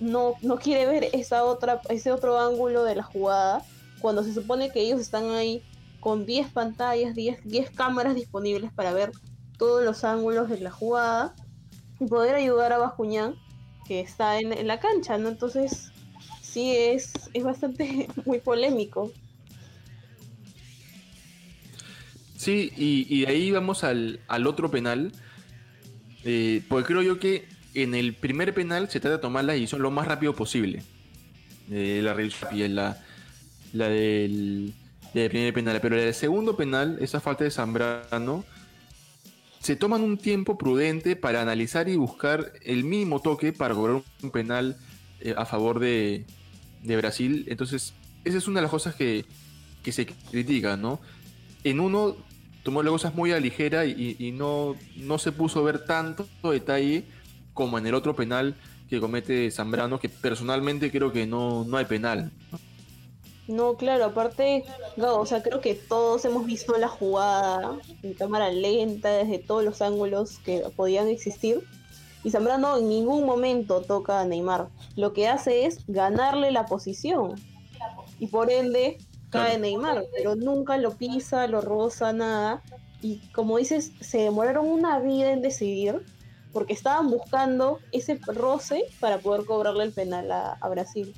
no, 0.00 0.34
no 0.42 0.56
quiere 0.56 0.86
ver 0.86 1.08
esa 1.12 1.44
otra, 1.44 1.80
ese 1.88 2.10
otro 2.10 2.40
ángulo 2.40 2.82
de 2.82 2.96
la 2.96 3.04
jugada, 3.04 3.64
cuando 4.00 4.24
se 4.24 4.34
supone 4.34 4.70
que 4.70 4.80
ellos 4.80 5.00
están 5.00 5.30
ahí 5.30 5.62
con 6.00 6.26
10 6.26 6.50
pantallas, 6.50 7.14
10, 7.14 7.44
10 7.44 7.70
cámaras 7.70 8.16
disponibles 8.16 8.72
para 8.72 8.92
ver 8.92 9.12
todos 9.56 9.84
los 9.84 10.02
ángulos 10.02 10.48
de 10.48 10.58
la 10.58 10.72
jugada 10.72 11.34
y 12.02 12.08
poder 12.08 12.34
ayudar 12.34 12.72
a 12.72 12.78
Bascuñán, 12.78 13.36
que 13.86 14.00
está 14.00 14.38
en, 14.38 14.66
la 14.66 14.80
cancha, 14.80 15.18
¿no? 15.18 15.28
Entonces, 15.28 15.92
sí 16.40 16.74
es, 16.76 17.12
es 17.32 17.44
bastante 17.44 18.08
muy 18.24 18.38
polémico. 18.38 19.12
Sí, 22.36 22.72
y, 22.76 23.06
y 23.08 23.26
ahí 23.26 23.52
vamos 23.52 23.84
al, 23.84 24.20
al 24.26 24.46
otro 24.46 24.70
penal, 24.70 25.12
eh, 26.24 26.62
porque 26.68 26.86
creo 26.88 27.02
yo 27.02 27.20
que 27.20 27.46
en 27.74 27.94
el 27.94 28.14
primer 28.14 28.52
penal 28.52 28.90
se 28.90 29.00
trata 29.00 29.16
de 29.16 29.22
tomar 29.22 29.44
la 29.44 29.52
decisión 29.52 29.82
lo 29.82 29.90
más 29.90 30.06
rápido 30.06 30.34
posible. 30.34 30.82
Eh, 31.70 32.00
la 32.02 32.14
la, 32.68 33.00
la 33.72 33.88
del, 33.88 34.74
del 35.14 35.30
primer 35.30 35.54
penal, 35.54 35.80
pero 35.80 35.96
el 35.96 36.12
segundo 36.14 36.56
penal, 36.56 36.98
esa 37.00 37.20
falta 37.20 37.44
de 37.44 37.50
Zambrano, 37.50 38.44
se 39.62 39.76
toman 39.76 40.02
un 40.02 40.18
tiempo 40.18 40.58
prudente 40.58 41.14
para 41.14 41.40
analizar 41.40 41.88
y 41.88 41.94
buscar 41.94 42.52
el 42.62 42.82
mínimo 42.82 43.20
toque 43.20 43.52
para 43.52 43.74
cobrar 43.74 44.02
un 44.22 44.30
penal 44.32 44.76
eh, 45.20 45.34
a 45.36 45.46
favor 45.46 45.78
de, 45.78 46.26
de 46.82 46.96
Brasil. 46.96 47.44
Entonces, 47.48 47.94
esa 48.24 48.38
es 48.38 48.48
una 48.48 48.58
de 48.58 48.62
las 48.62 48.72
cosas 48.72 48.96
que, 48.96 49.24
que 49.84 49.92
se 49.92 50.06
critica, 50.06 50.76
¿no? 50.76 51.00
En 51.62 51.78
uno 51.78 52.16
tomó 52.64 52.82
las 52.82 52.90
cosas 52.90 53.14
muy 53.14 53.30
a 53.30 53.38
ligera 53.38 53.86
y, 53.86 54.32
no, 54.36 54.74
no 54.96 55.18
se 55.18 55.30
puso 55.30 55.60
a 55.60 55.62
ver 55.62 55.84
tanto 55.84 56.26
detalle 56.42 57.04
como 57.54 57.78
en 57.78 57.86
el 57.86 57.94
otro 57.94 58.16
penal 58.16 58.56
que 58.90 58.98
comete 58.98 59.48
Zambrano, 59.52 60.00
que 60.00 60.08
personalmente 60.08 60.90
creo 60.90 61.12
que 61.12 61.24
no, 61.24 61.64
no 61.64 61.76
hay 61.76 61.84
penal. 61.84 62.32
Claro, 63.78 64.04
aparte, 64.06 64.64
no, 64.96 65.20
o 65.20 65.26
sea, 65.26 65.42
creo 65.42 65.60
que 65.60 65.74
todos 65.74 66.24
hemos 66.24 66.46
visto 66.46 66.76
la 66.76 66.88
jugada 66.88 67.78
en 68.02 68.14
cámara 68.14 68.50
lenta, 68.50 69.10
desde 69.10 69.38
todos 69.38 69.64
los 69.64 69.82
ángulos 69.82 70.38
que 70.38 70.60
podían 70.76 71.08
existir. 71.08 71.62
Y 72.24 72.30
Zambrano 72.30 72.78
en 72.78 72.88
ningún 72.88 73.24
momento 73.26 73.82
toca 73.82 74.20
a 74.20 74.24
Neymar. 74.24 74.68
Lo 74.96 75.12
que 75.12 75.28
hace 75.28 75.66
es 75.66 75.84
ganarle 75.88 76.52
la 76.52 76.66
posición. 76.66 77.34
Y 78.18 78.28
por 78.28 78.50
ende 78.50 78.98
cae 79.30 79.56
claro. 79.56 79.60
Neymar, 79.60 80.04
pero 80.14 80.36
nunca 80.36 80.76
lo 80.76 80.92
pisa, 80.92 81.46
lo 81.48 81.60
roza, 81.60 82.12
nada. 82.12 82.62
Y 83.00 83.18
como 83.32 83.58
dices, 83.58 83.92
se 84.00 84.18
demoraron 84.18 84.68
una 84.68 85.00
vida 85.00 85.32
en 85.32 85.42
decidir 85.42 86.04
porque 86.52 86.74
estaban 86.74 87.10
buscando 87.10 87.80
ese 87.90 88.20
roce 88.26 88.84
para 89.00 89.18
poder 89.18 89.44
cobrarle 89.44 89.84
el 89.84 89.92
penal 89.92 90.30
a, 90.30 90.52
a 90.52 90.68
Brasil. 90.68 91.14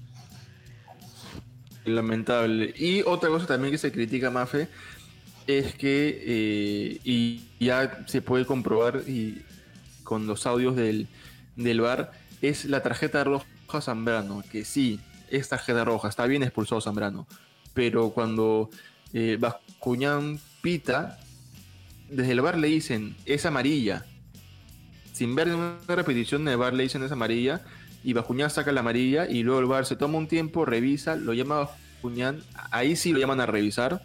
Lamentable. 1.84 2.72
Y 2.76 3.02
otra 3.02 3.28
cosa 3.28 3.46
también 3.46 3.72
que 3.72 3.78
se 3.78 3.92
critica, 3.92 4.30
Mafe, 4.30 4.68
es 5.46 5.74
que, 5.74 6.22
eh, 6.24 7.00
y 7.04 7.42
ya 7.60 8.04
se 8.06 8.22
puede 8.22 8.46
comprobar 8.46 9.02
y 9.06 9.42
con 10.02 10.26
los 10.26 10.46
audios 10.46 10.76
del, 10.76 11.08
del 11.56 11.80
bar, 11.80 12.12
es 12.42 12.64
la 12.66 12.82
tarjeta 12.82 13.24
roja 13.24 13.46
Zambrano, 13.80 14.42
que 14.50 14.64
sí, 14.64 15.00
es 15.30 15.48
tarjeta 15.48 15.84
roja, 15.84 16.08
está 16.08 16.26
bien 16.26 16.42
expulsado 16.42 16.80
Zambrano, 16.80 17.26
pero 17.72 18.10
cuando 18.10 18.70
eh, 19.12 19.36
Bascuñán 19.38 20.38
pita, 20.62 21.18
desde 22.08 22.32
el 22.32 22.40
bar 22.40 22.58
le 22.58 22.68
dicen, 22.68 23.16
es 23.24 23.46
amarilla. 23.46 24.04
Sin 25.12 25.34
ver 25.34 25.54
una 25.54 25.78
repetición 25.86 26.44
del 26.44 26.56
bar 26.56 26.74
le 26.74 26.84
dicen 26.84 27.02
es 27.02 27.12
amarilla, 27.12 27.62
y 28.04 28.12
Bascuñán 28.12 28.50
saca 28.50 28.70
la 28.70 28.80
amarilla 28.80 29.26
y 29.26 29.42
luego 29.42 29.60
el 29.60 29.66
VAR 29.66 29.86
se 29.86 29.96
toma 29.96 30.18
un 30.18 30.28
tiempo, 30.28 30.66
revisa, 30.66 31.16
lo 31.16 31.32
llama 31.32 31.56
a 31.56 31.64
Bascuñán, 31.64 32.42
ahí 32.70 32.96
sí 32.96 33.12
lo 33.12 33.18
llaman 33.18 33.40
a 33.40 33.46
revisar 33.46 34.02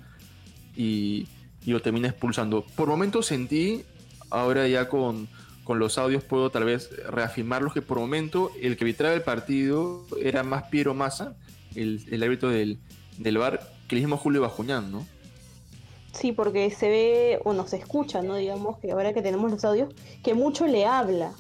y, 0.75 1.27
lo 1.65 1.82
termina 1.82 2.08
expulsando. 2.08 2.65
Por 2.75 2.88
momentos 2.88 3.27
sentí, 3.27 3.84
ahora 4.32 4.68
ya 4.68 4.89
con, 4.89 5.27
con 5.63 5.77
los 5.77 6.00
audios 6.00 6.24
puedo 6.24 6.50
tal 6.50 6.63
vez 6.63 6.89
reafirmarlo, 7.08 7.72
que 7.72 7.84
por 7.84 8.00
momento 8.00 8.51
el 8.60 8.75
que 8.75 8.86
arbitraba 8.86 9.13
el 9.13 9.22
partido 9.22 10.08
era 10.20 10.41
más 10.41 10.63
Piero 10.70 10.96
Massa, 10.96 11.36
el, 11.75 12.03
el 12.10 12.24
árbitro 12.24 12.50
del, 12.50 12.79
del 13.18 13.38
VAR, 13.38 13.60
que 13.88 13.96
el 13.96 14.01
mismo 14.01 14.18
Julio 14.18 14.41
Bascuñán, 14.41 14.91
¿no? 14.91 15.06
Sí, 16.13 16.32
porque 16.32 16.72
se 16.72 16.89
ve 16.89 17.39
o 17.44 17.53
no 17.53 17.68
se 17.68 17.77
escucha, 17.77 18.24
¿no? 18.24 18.36
Digamos 18.36 18.79
que 18.79 18.91
ahora 18.91 19.13
que 19.13 19.22
tenemos 19.22 19.51
los 19.51 19.63
audios, 19.63 19.94
que 20.24 20.34
mucho 20.34 20.65
le 20.65 20.86
habla 20.86 21.34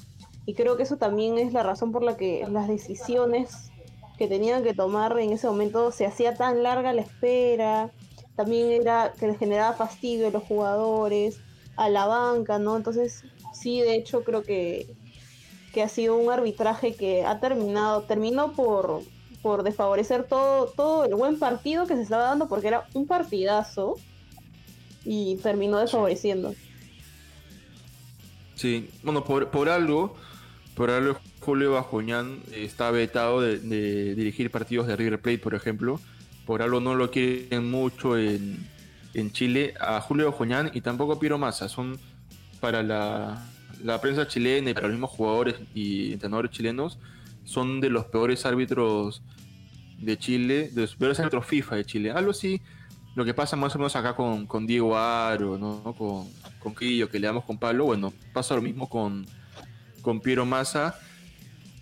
y 0.49 0.55
creo 0.55 0.77
que 0.77 0.81
eso 0.81 0.97
también 0.97 1.37
es 1.37 1.53
la 1.53 1.61
razón 1.61 1.91
por 1.91 2.01
la 2.01 2.17
que 2.17 2.43
las 2.49 2.67
decisiones 2.67 3.69
que 4.17 4.27
tenían 4.27 4.63
que 4.63 4.73
tomar 4.73 5.19
en 5.19 5.31
ese 5.31 5.45
momento 5.45 5.91
se 5.91 6.07
hacía 6.07 6.33
tan 6.33 6.63
larga 6.63 6.91
la 6.91 7.01
espera, 7.01 7.91
también 8.35 8.71
era 8.71 9.13
que 9.19 9.27
les 9.27 9.37
generaba 9.37 9.73
fastidio 9.73 10.27
a 10.27 10.31
los 10.31 10.41
jugadores, 10.41 11.39
a 11.75 11.87
la 11.87 12.07
banca, 12.07 12.57
¿no? 12.57 12.77
Entonces, 12.77 13.25
sí, 13.53 13.79
de 13.81 13.93
hecho 13.93 14.23
creo 14.23 14.41
que, 14.41 14.87
que 15.71 15.83
ha 15.83 15.87
sido 15.87 16.15
un 16.15 16.31
arbitraje 16.31 16.95
que 16.95 17.23
ha 17.23 17.39
terminado, 17.39 18.01
terminó 18.05 18.53
por, 18.53 19.03
por 19.43 19.61
desfavorecer 19.61 20.23
todo, 20.23 20.65
todo 20.75 21.05
el 21.05 21.13
buen 21.13 21.37
partido 21.37 21.85
que 21.85 21.93
se 21.95 22.01
estaba 22.01 22.23
dando, 22.23 22.49
porque 22.49 22.69
era 22.69 22.87
un 22.95 23.05
partidazo 23.05 23.97
y 25.05 25.35
terminó 25.43 25.77
desfavoreciendo. 25.77 26.55
Sí, 28.55 28.89
bueno, 29.03 29.23
por, 29.23 29.51
por 29.51 29.69
algo 29.69 30.15
por 30.79 30.91
algo 30.91 31.19
Julio 31.41 31.73
Bascuñán 31.73 32.39
está 32.55 32.89
vetado 32.89 33.41
de, 33.41 33.59
de, 33.59 34.15
dirigir 34.15 34.49
partidos 34.49 34.87
de 34.87 34.95
River 34.95 35.19
Plate, 35.19 35.39
por 35.39 35.53
ejemplo. 35.53 35.99
Por 36.45 36.61
algo 36.61 36.79
no 36.79 36.95
lo 36.95 37.11
quieren 37.11 37.69
mucho 37.69 38.17
en, 38.17 38.65
en 39.13 39.29
Chile 39.33 39.73
a 39.81 39.99
Julio 39.99 40.27
Bascuñán 40.27 40.71
y 40.73 40.79
tampoco 40.79 41.11
a 41.11 41.19
Piero 41.19 41.37
Massa. 41.37 41.67
Son 41.67 41.99
para 42.61 42.81
la, 42.81 43.45
la, 43.83 43.99
prensa 43.99 44.25
chilena 44.25 44.69
y 44.69 44.73
para 44.73 44.87
los 44.87 44.93
mismos 44.93 45.09
jugadores 45.09 45.55
y 45.75 46.13
entrenadores 46.13 46.51
chilenos, 46.51 46.97
son 47.43 47.81
de 47.81 47.89
los 47.89 48.05
peores 48.05 48.45
árbitros 48.45 49.21
de 49.97 50.17
Chile, 50.17 50.69
de 50.71 50.79
los 50.79 50.95
peores 50.95 51.19
árbitros 51.19 51.45
FIFA 51.45 51.75
de 51.75 51.83
Chile. 51.83 52.11
Algo 52.11 52.31
así, 52.31 52.61
lo 53.15 53.25
que 53.25 53.33
pasa 53.33 53.57
más 53.57 53.75
o 53.75 53.79
menos 53.79 53.97
acá 53.97 54.15
con, 54.15 54.47
con 54.47 54.65
Diego 54.65 54.97
Aro, 54.97 55.57
¿no? 55.57 55.93
con, 55.97 56.29
con 56.57 56.73
Quillo, 56.73 57.09
que 57.09 57.19
le 57.19 57.27
damos 57.27 57.43
con 57.43 57.57
Pablo, 57.57 57.83
bueno, 57.83 58.13
pasa 58.31 58.55
lo 58.55 58.61
mismo 58.61 58.87
con, 58.87 59.25
con 60.01 60.21
Piero 60.21 60.45
Massa 60.45 60.99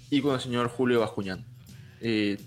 y 0.10 0.22
con 0.22 0.36
el 0.36 0.42
señor 0.42 0.70
Julio 0.70 1.00
Bascuñán. 1.00 1.44
Eh, 2.02 2.38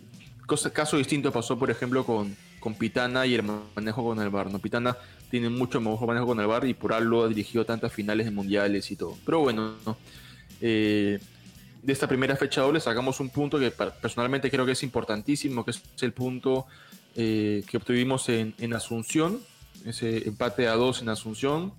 caso 0.72 0.96
distinto 0.96 1.32
pasó, 1.32 1.58
por 1.58 1.70
ejemplo, 1.70 2.04
con, 2.04 2.36
con 2.58 2.74
Pitana 2.74 3.26
y 3.26 3.34
el 3.34 3.42
manejo 3.42 4.04
con 4.04 4.20
el 4.20 4.30
bar. 4.30 4.50
¿no? 4.50 4.58
Pitana 4.58 4.96
tiene 5.30 5.48
mucho 5.48 5.80
mejor 5.80 6.08
manejo 6.08 6.26
con 6.26 6.40
el 6.40 6.46
bar 6.46 6.64
y 6.66 6.74
por 6.74 6.92
algo 6.92 7.24
ha 7.24 7.28
dirigido 7.28 7.64
tantas 7.64 7.92
finales 7.92 8.26
de 8.26 8.32
mundiales 8.32 8.90
y 8.90 8.96
todo. 8.96 9.16
Pero 9.24 9.40
bueno, 9.40 9.74
eh, 10.60 11.18
de 11.82 11.92
esta 11.92 12.08
primera 12.08 12.36
fecha 12.36 12.62
doble 12.62 12.80
sacamos 12.80 13.20
un 13.20 13.30
punto 13.30 13.58
que 13.58 13.70
personalmente 13.70 14.50
creo 14.50 14.66
que 14.66 14.72
es 14.72 14.82
importantísimo, 14.82 15.64
que 15.64 15.70
es 15.70 15.82
el 16.00 16.12
punto 16.12 16.66
eh, 17.16 17.64
que 17.68 17.76
obtuvimos 17.76 18.28
en, 18.28 18.74
Asunción, 18.74 19.40
ese 19.84 20.28
empate 20.28 20.68
a 20.68 20.74
dos 20.74 21.02
en 21.02 21.08
Asunción. 21.08 21.72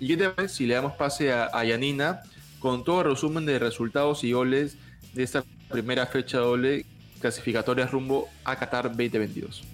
Y 0.00 0.16
si 0.48 0.66
le 0.66 0.74
damos 0.74 0.94
pase 0.94 1.32
a 1.32 1.64
Yanina 1.64 2.22
con 2.62 2.84
todo 2.84 3.02
resumen 3.02 3.44
de 3.44 3.58
resultados 3.58 4.22
y 4.22 4.32
goles 4.32 4.76
de 5.14 5.24
esta 5.24 5.42
primera 5.68 6.06
fecha 6.06 6.38
doble 6.38 6.86
clasificatoria 7.20 7.86
rumbo 7.86 8.28
a 8.44 8.54
Qatar 8.54 8.84
2022. 8.84 9.64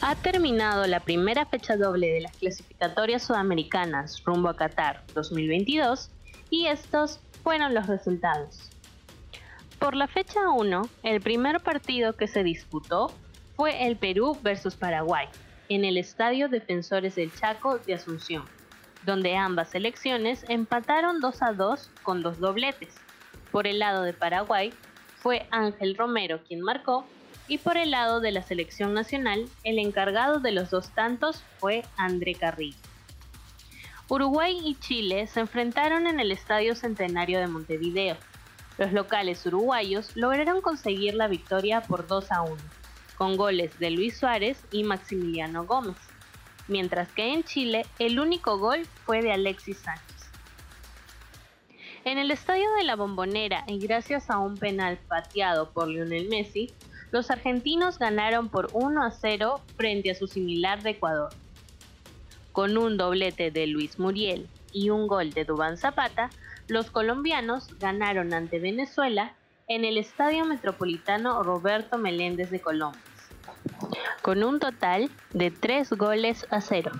Ha 0.00 0.14
terminado 0.22 0.86
la 0.86 1.00
primera 1.00 1.44
fecha 1.44 1.76
doble 1.76 2.08
de 2.08 2.22
las 2.22 2.32
clasificatorias 2.38 3.24
sudamericanas 3.24 4.22
rumbo 4.24 4.48
a 4.48 4.56
Qatar 4.56 5.04
2022 5.12 6.12
y 6.50 6.66
estos 6.66 7.20
fueron 7.42 7.74
los 7.74 7.86
resultados. 7.86 8.70
Por 9.78 9.94
la 9.94 10.08
fecha 10.08 10.50
1, 10.50 10.88
el 11.04 11.20
primer 11.20 11.60
partido 11.60 12.14
que 12.14 12.26
se 12.26 12.42
disputó 12.42 13.12
fue 13.54 13.86
el 13.86 13.96
Perú 13.96 14.36
versus 14.42 14.74
Paraguay, 14.74 15.28
en 15.68 15.84
el 15.84 15.96
Estadio 15.96 16.48
Defensores 16.48 17.14
del 17.14 17.32
Chaco 17.32 17.78
de 17.78 17.94
Asunción, 17.94 18.44
donde 19.04 19.36
ambas 19.36 19.70
selecciones 19.70 20.44
empataron 20.48 21.20
2 21.20 21.42
a 21.42 21.52
2 21.52 21.90
con 22.02 22.22
dos 22.22 22.38
dobletes. 22.38 22.94
Por 23.52 23.66
el 23.66 23.78
lado 23.78 24.02
de 24.02 24.12
Paraguay 24.12 24.72
fue 25.16 25.46
Ángel 25.50 25.96
Romero 25.96 26.40
quien 26.46 26.60
marcó 26.60 27.06
y 27.46 27.58
por 27.58 27.76
el 27.76 27.92
lado 27.92 28.20
de 28.20 28.32
la 28.32 28.42
selección 28.42 28.94
nacional 28.94 29.48
el 29.64 29.78
encargado 29.78 30.40
de 30.40 30.52
los 30.52 30.70
dos 30.70 30.90
tantos 30.90 31.42
fue 31.58 31.84
André 31.96 32.34
Carrillo. 32.34 32.87
Uruguay 34.10 34.58
y 34.64 34.74
Chile 34.76 35.26
se 35.26 35.40
enfrentaron 35.40 36.06
en 36.06 36.18
el 36.18 36.32
Estadio 36.32 36.74
Centenario 36.74 37.40
de 37.40 37.46
Montevideo, 37.46 38.16
los 38.78 38.92
locales 38.92 39.44
uruguayos 39.44 40.16
lograron 40.16 40.62
conseguir 40.62 41.14
la 41.14 41.26
victoria 41.26 41.82
por 41.82 42.06
2 42.06 42.32
a 42.32 42.42
1, 42.42 42.56
con 43.18 43.36
goles 43.36 43.78
de 43.78 43.90
Luis 43.90 44.16
Suárez 44.16 44.64
y 44.70 44.84
Maximiliano 44.84 45.66
Gómez, 45.66 45.96
mientras 46.68 47.08
que 47.12 47.34
en 47.34 47.42
Chile 47.42 47.84
el 47.98 48.18
único 48.18 48.58
gol 48.58 48.86
fue 49.04 49.20
de 49.20 49.32
Alexis 49.32 49.78
Sánchez. 49.78 50.30
En 52.04 52.16
el 52.16 52.30
estadio 52.30 52.72
de 52.78 52.84
la 52.84 52.96
Bombonera 52.96 53.64
y 53.66 53.78
gracias 53.78 54.30
a 54.30 54.38
un 54.38 54.56
penal 54.56 54.96
pateado 55.08 55.70
por 55.72 55.88
Lionel 55.88 56.28
Messi, 56.28 56.72
los 57.10 57.30
argentinos 57.30 57.98
ganaron 57.98 58.48
por 58.48 58.70
1 58.72 59.02
a 59.02 59.10
0 59.10 59.60
frente 59.76 60.12
a 60.12 60.14
su 60.14 60.28
similar 60.28 60.82
de 60.82 60.90
Ecuador. 60.90 61.30
Con 62.58 62.76
un 62.76 62.96
doblete 62.96 63.52
de 63.52 63.68
Luis 63.68 64.00
Muriel 64.00 64.48
y 64.72 64.90
un 64.90 65.06
gol 65.06 65.30
de 65.30 65.44
Dubán 65.44 65.76
Zapata, 65.76 66.28
los 66.66 66.90
colombianos 66.90 67.78
ganaron 67.78 68.34
ante 68.34 68.58
Venezuela 68.58 69.32
en 69.68 69.84
el 69.84 69.96
Estadio 69.96 70.44
Metropolitano 70.44 71.40
Roberto 71.44 71.98
Meléndez 71.98 72.50
de 72.50 72.60
Colombia, 72.60 73.00
con 74.22 74.42
un 74.42 74.58
total 74.58 75.08
de 75.32 75.52
3 75.52 75.92
goles 75.92 76.48
a 76.50 76.60
0. 76.60 76.90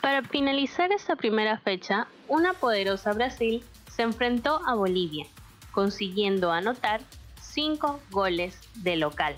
Para 0.00 0.22
finalizar 0.22 0.92
esta 0.92 1.14
primera 1.14 1.58
fecha, 1.58 2.06
una 2.26 2.54
poderosa 2.54 3.12
Brasil 3.12 3.62
se 3.94 4.00
enfrentó 4.00 4.62
a 4.66 4.74
Bolivia, 4.74 5.26
consiguiendo 5.72 6.52
anotar 6.52 7.02
5 7.42 8.00
goles 8.10 8.58
de 8.76 8.96
local. 8.96 9.34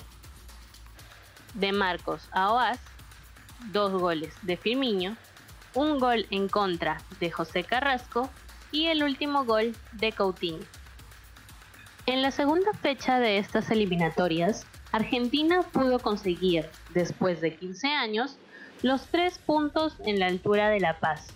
De 1.55 1.73
Marcos 1.73 2.29
a 2.31 2.53
2 3.73 3.93
goles 3.93 4.35
de 4.43 4.57
Firmino, 4.57 5.17
un 5.75 5.99
gol 5.99 6.27
en 6.31 6.49
contra 6.49 6.99
de 7.21 7.31
José 7.31 7.65
Carrasco 7.65 8.31
y 8.73 8.87
el 8.87 9.03
último 9.03 9.45
gol 9.45 9.77
de 9.93 10.13
Coutinho. 10.13 10.65
En 12.07 12.23
la 12.23 12.31
segunda 12.31 12.73
fecha 12.73 13.19
de 13.19 13.39
estas 13.39 13.71
eliminatorias, 13.71 14.67
Argentina 14.93 15.63
pudo 15.63 15.99
conseguir, 15.99 16.67
después 16.95 17.41
de 17.41 17.57
15 17.57 17.89
años, 17.89 18.39
los 18.83 19.07
tres 19.07 19.39
puntos 19.39 19.95
en 20.05 20.21
la 20.21 20.27
altura 20.27 20.69
de 20.69 20.81
La 20.81 21.01
Paz, 21.01 21.27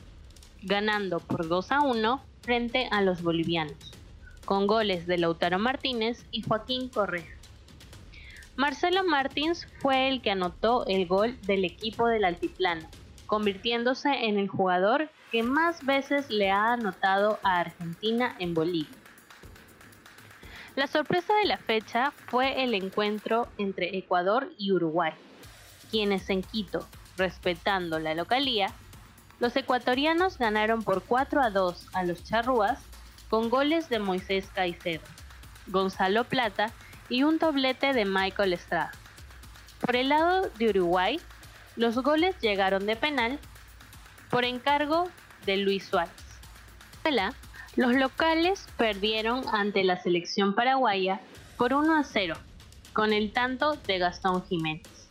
ganando 0.63 1.19
por 1.19 1.49
2 1.49 1.73
a 1.73 1.81
1 1.81 2.23
frente 2.43 2.89
a 2.91 3.03
los 3.03 3.23
bolivianos, 3.23 3.93
con 4.45 4.67
goles 4.67 5.07
de 5.07 5.19
Lautaro 5.19 5.59
Martínez 5.59 6.25
y 6.31 6.43
Joaquín 6.43 6.89
Correa. 6.89 7.40
Marcelo 8.61 9.05
Martins 9.05 9.67
fue 9.79 10.11
el 10.11 10.21
que 10.21 10.33
anotó 10.33 10.85
el 10.87 11.07
gol 11.07 11.41
del 11.47 11.65
equipo 11.65 12.09
del 12.09 12.27
Altiplano, 12.27 12.87
convirtiéndose 13.25 14.11
en 14.27 14.39
el 14.39 14.49
jugador 14.49 15.09
que 15.33 15.43
más 15.43 15.87
veces 15.87 16.29
le 16.29 16.51
ha 16.51 16.75
anotado 16.75 17.39
a 17.43 17.61
Argentina 17.61 18.37
en 18.39 18.53
Bolivia. 18.53 18.99
La 20.77 20.89
sorpresa 20.89 21.33
de 21.37 21.47
la 21.47 21.57
fecha 21.57 22.11
fue 22.27 22.63
el 22.63 22.75
encuentro 22.75 23.49
entre 23.57 23.97
Ecuador 23.97 24.53
y 24.59 24.73
Uruguay, 24.73 25.15
quienes 25.91 26.29
en 26.29 26.43
Quito, 26.43 26.87
respetando 27.17 27.99
la 27.99 28.15
localía, 28.15 28.75
los 29.39 29.57
ecuatorianos 29.57 30.37
ganaron 30.37 30.83
por 30.83 31.03
4 31.05 31.41
a 31.41 31.49
2 31.49 31.87
a 31.95 32.03
los 32.03 32.25
charrúas 32.25 32.79
con 33.31 33.49
goles 33.49 33.89
de 33.89 34.01
Moisés 34.01 34.51
Caicedo, 34.55 35.05
Gonzalo 35.67 36.25
Plata 36.25 36.75
y 37.11 37.25
un 37.25 37.39
doblete 37.39 37.93
de 37.93 38.07
Michael 38.07 38.55
Estrada. 38.55 38.93
Por 39.81 39.97
el 39.97 40.09
lado 40.09 40.49
de 40.59 40.71
Uruguay, 40.71 41.21
los 41.77 41.97
goles 41.97 42.35
llegaron 42.41 42.87
de 42.87 42.97
penal 42.97 43.39
por 44.31 44.45
encargo 44.45 45.09
de 45.45 45.59
Luis 45.59 45.85
Suárez. 45.85 46.15
Los 47.77 47.95
locales 47.95 48.67
perdieron 48.77 49.43
ante 49.53 49.85
la 49.85 50.01
selección 50.01 50.55
paraguaya 50.55 51.21
por 51.57 51.73
1 51.73 51.97
a 51.97 52.05
0 52.05 52.37
con 52.93 53.13
el 53.13 53.33
tanto 53.33 53.75
de 53.87 53.99
Gastón 53.99 54.45
Jiménez. 54.45 55.09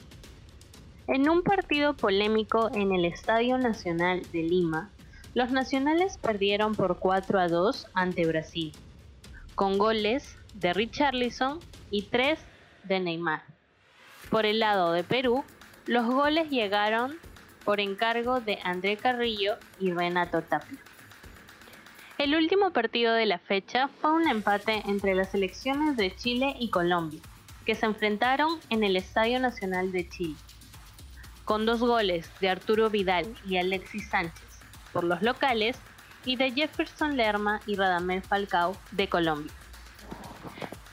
En 1.08 1.30
un 1.30 1.42
partido 1.42 1.96
polémico 1.96 2.70
en 2.74 2.94
el 2.94 3.06
Estadio 3.06 3.58
Nacional 3.58 4.22
de 4.32 4.44
Lima, 4.44 4.90
los 5.34 5.52
nacionales 5.52 6.18
perdieron 6.18 6.76
por 6.76 7.00
4 7.00 7.40
a 7.40 7.48
2 7.48 7.88
ante 7.94 8.26
Brasil, 8.28 8.72
con 9.56 9.78
goles 9.78 10.38
de 10.54 10.74
Richarlison 10.74 11.60
y 11.91 12.04
3 12.04 12.39
de 12.84 12.99
Neymar. 12.99 13.43
Por 14.30 14.45
el 14.45 14.60
lado 14.60 14.91
de 14.91 15.04
Perú, 15.04 15.43
los 15.86 16.06
goles 16.06 16.49
llegaron 16.49 17.17
por 17.65 17.80
encargo 17.80 18.39
de 18.41 18.60
André 18.63 18.97
Carrillo 18.97 19.58
y 19.80 19.91
Renato 19.91 20.41
Tapia. 20.41 20.80
El 22.17 22.36
último 22.36 22.71
partido 22.71 23.13
de 23.13 23.25
la 23.25 23.39
fecha 23.39 23.88
fue 23.88 24.12
un 24.12 24.28
empate 24.28 24.84
entre 24.86 25.15
las 25.15 25.32
selecciones 25.32 25.95
de 25.95 26.15
Chile 26.15 26.56
y 26.60 26.69
Colombia, 26.69 27.21
que 27.65 27.75
se 27.75 27.86
enfrentaron 27.86 28.60
en 28.69 28.84
el 28.84 28.97
Estadio 28.97 29.39
Nacional 29.39 29.91
de 29.91 30.10
Chile, 30.10 30.36
con 31.45 31.65
dos 31.65 31.80
goles 31.80 32.30
de 32.41 32.49
Arturo 32.49 32.89
Vidal 32.89 33.34
y 33.47 33.58
Alexis 33.58 34.10
Sánchez 34.10 34.49
por 34.91 35.04
los 35.04 35.21
locales 35.21 35.78
y 36.25 36.36
de 36.36 36.52
Jefferson 36.52 37.15
Lerma 37.17 37.62
y 37.65 37.75
Radamel 37.75 38.21
Falcao 38.21 38.75
de 38.91 39.08
Colombia. 39.08 39.52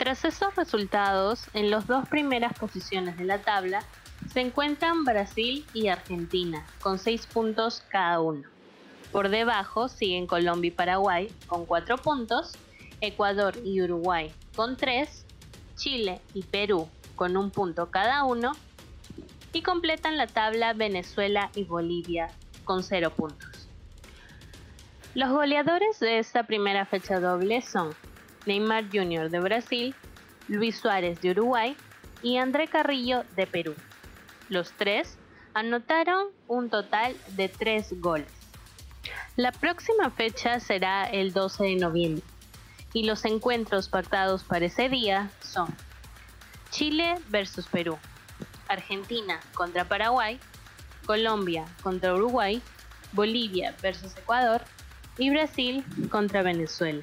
Tras 0.07 0.25
esos 0.25 0.55
resultados, 0.55 1.49
en 1.53 1.69
las 1.69 1.88
dos 1.88 2.09
primeras 2.09 2.57
posiciones 2.57 3.19
de 3.19 3.25
la 3.25 3.42
tabla 3.42 3.83
se 4.33 4.40
encuentran 4.40 5.03
Brasil 5.03 5.66
y 5.75 5.88
Argentina, 5.88 6.64
con 6.81 7.01
6 7.01 7.27
puntos 7.27 7.83
cada 7.88 8.21
uno. 8.21 8.49
Por 9.11 9.31
debajo 9.31 9.88
siguen 9.88 10.29
Colombia 10.29 10.69
y 10.69 10.71
Paraguay, 10.71 11.33
con 11.49 11.66
4 11.66 11.97
puntos, 11.97 12.53
Ecuador 13.01 13.57
y 13.64 13.83
Uruguay, 13.83 14.33
con 14.55 14.77
3, 14.77 15.27
Chile 15.75 16.21
y 16.35 16.45
Perú, 16.45 16.88
con 17.16 17.37
un 17.37 17.51
punto 17.51 17.90
cada 17.90 18.23
uno, 18.23 18.53
y 19.53 19.62
completan 19.62 20.16
la 20.16 20.29
tabla 20.29 20.73
Venezuela 20.73 21.51
y 21.57 21.64
Bolivia, 21.64 22.29
con 22.62 22.85
0 22.85 23.11
puntos. 23.11 23.69
Los 25.16 25.33
goleadores 25.33 25.99
de 25.99 26.21
esta 26.21 26.45
primera 26.45 26.87
fecha 26.87 27.19
doble 27.19 27.61
son 27.61 27.92
Neymar 28.46 28.85
Jr. 28.92 29.28
de 29.28 29.40
Brasil, 29.40 29.94
Luis 30.48 30.78
Suárez 30.78 31.20
de 31.20 31.32
Uruguay 31.32 31.76
y 32.22 32.38
André 32.38 32.68
Carrillo 32.68 33.24
de 33.37 33.46
Perú. 33.46 33.74
Los 34.48 34.72
tres 34.72 35.18
anotaron 35.54 36.28
un 36.48 36.70
total 36.70 37.16
de 37.30 37.48
tres 37.48 38.00
goles. 38.00 38.28
La 39.37 39.52
próxima 39.52 40.11
fecha 40.11 40.61
será 40.61 41.04
el 41.04 41.32
12 41.32 41.64
de 41.64 41.76
noviembre 41.76 42.24
y 42.92 43.04
los 43.04 43.24
encuentros 43.24 43.88
pactados 43.88 44.44
para 44.44 44.66
ese 44.66 44.88
día 44.88 45.30
son 45.40 45.74
Chile 46.70 47.16
versus 47.28 47.66
Perú, 47.66 47.98
Argentina 48.68 49.40
contra 49.54 49.85
Paraguay, 49.85 50.40
Colombia 51.04 51.66
contra 51.82 52.14
Uruguay, 52.14 52.62
Bolivia 53.12 53.74
versus 53.82 54.16
Ecuador 54.16 54.62
y 55.18 55.30
Brasil 55.30 55.85
contra 56.11 56.42
Venezuela. 56.42 57.02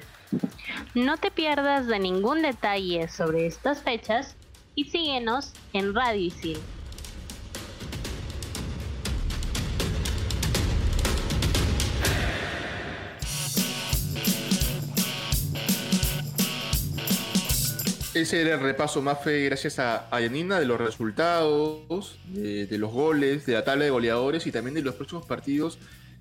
No 0.94 1.16
te 1.16 1.30
pierdas 1.30 1.86
de 1.86 1.98
ningún 1.98 2.42
detalle 2.42 3.08
sobre 3.08 3.46
estas 3.46 3.82
fechas 3.82 4.36
y 4.74 4.84
síguenos 4.84 5.52
en 5.72 5.94
Radio 5.94 6.20
Isil. 6.20 6.58
Ese 18.14 18.42
era 18.42 18.54
el 18.54 18.60
repaso 18.60 19.02
más 19.02 19.24
fe 19.24 19.44
gracias 19.46 19.80
a, 19.80 20.06
a 20.08 20.20
Yanina 20.20 20.60
de 20.60 20.66
los 20.66 20.80
resultados, 20.80 22.16
de, 22.28 22.78
los 22.78 22.92
goles, 22.92 23.44
de 23.44 23.54
la 23.54 23.64
tabla 23.64 23.86
de 23.86 23.90
goleadores 23.90 24.46
y 24.46 24.52
también 24.52 24.74
de 24.74 24.82
los 24.82 24.94
próximos 24.94 25.26
partidos 25.26 25.80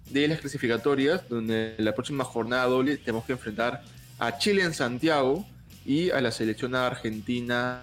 de 0.09 0.27
las 0.27 0.39
clasificatorias, 0.39 1.29
donde 1.29 1.75
la 1.77 1.93
próxima 1.93 2.23
jornada 2.23 2.65
doble 2.65 2.97
tenemos 2.97 3.25
que 3.25 3.33
enfrentar 3.33 3.83
a 4.19 4.37
Chile 4.37 4.63
en 4.63 4.73
Santiago 4.73 5.45
y 5.85 6.09
a 6.11 6.21
la 6.21 6.31
selección 6.31 6.75
argentina 6.75 7.81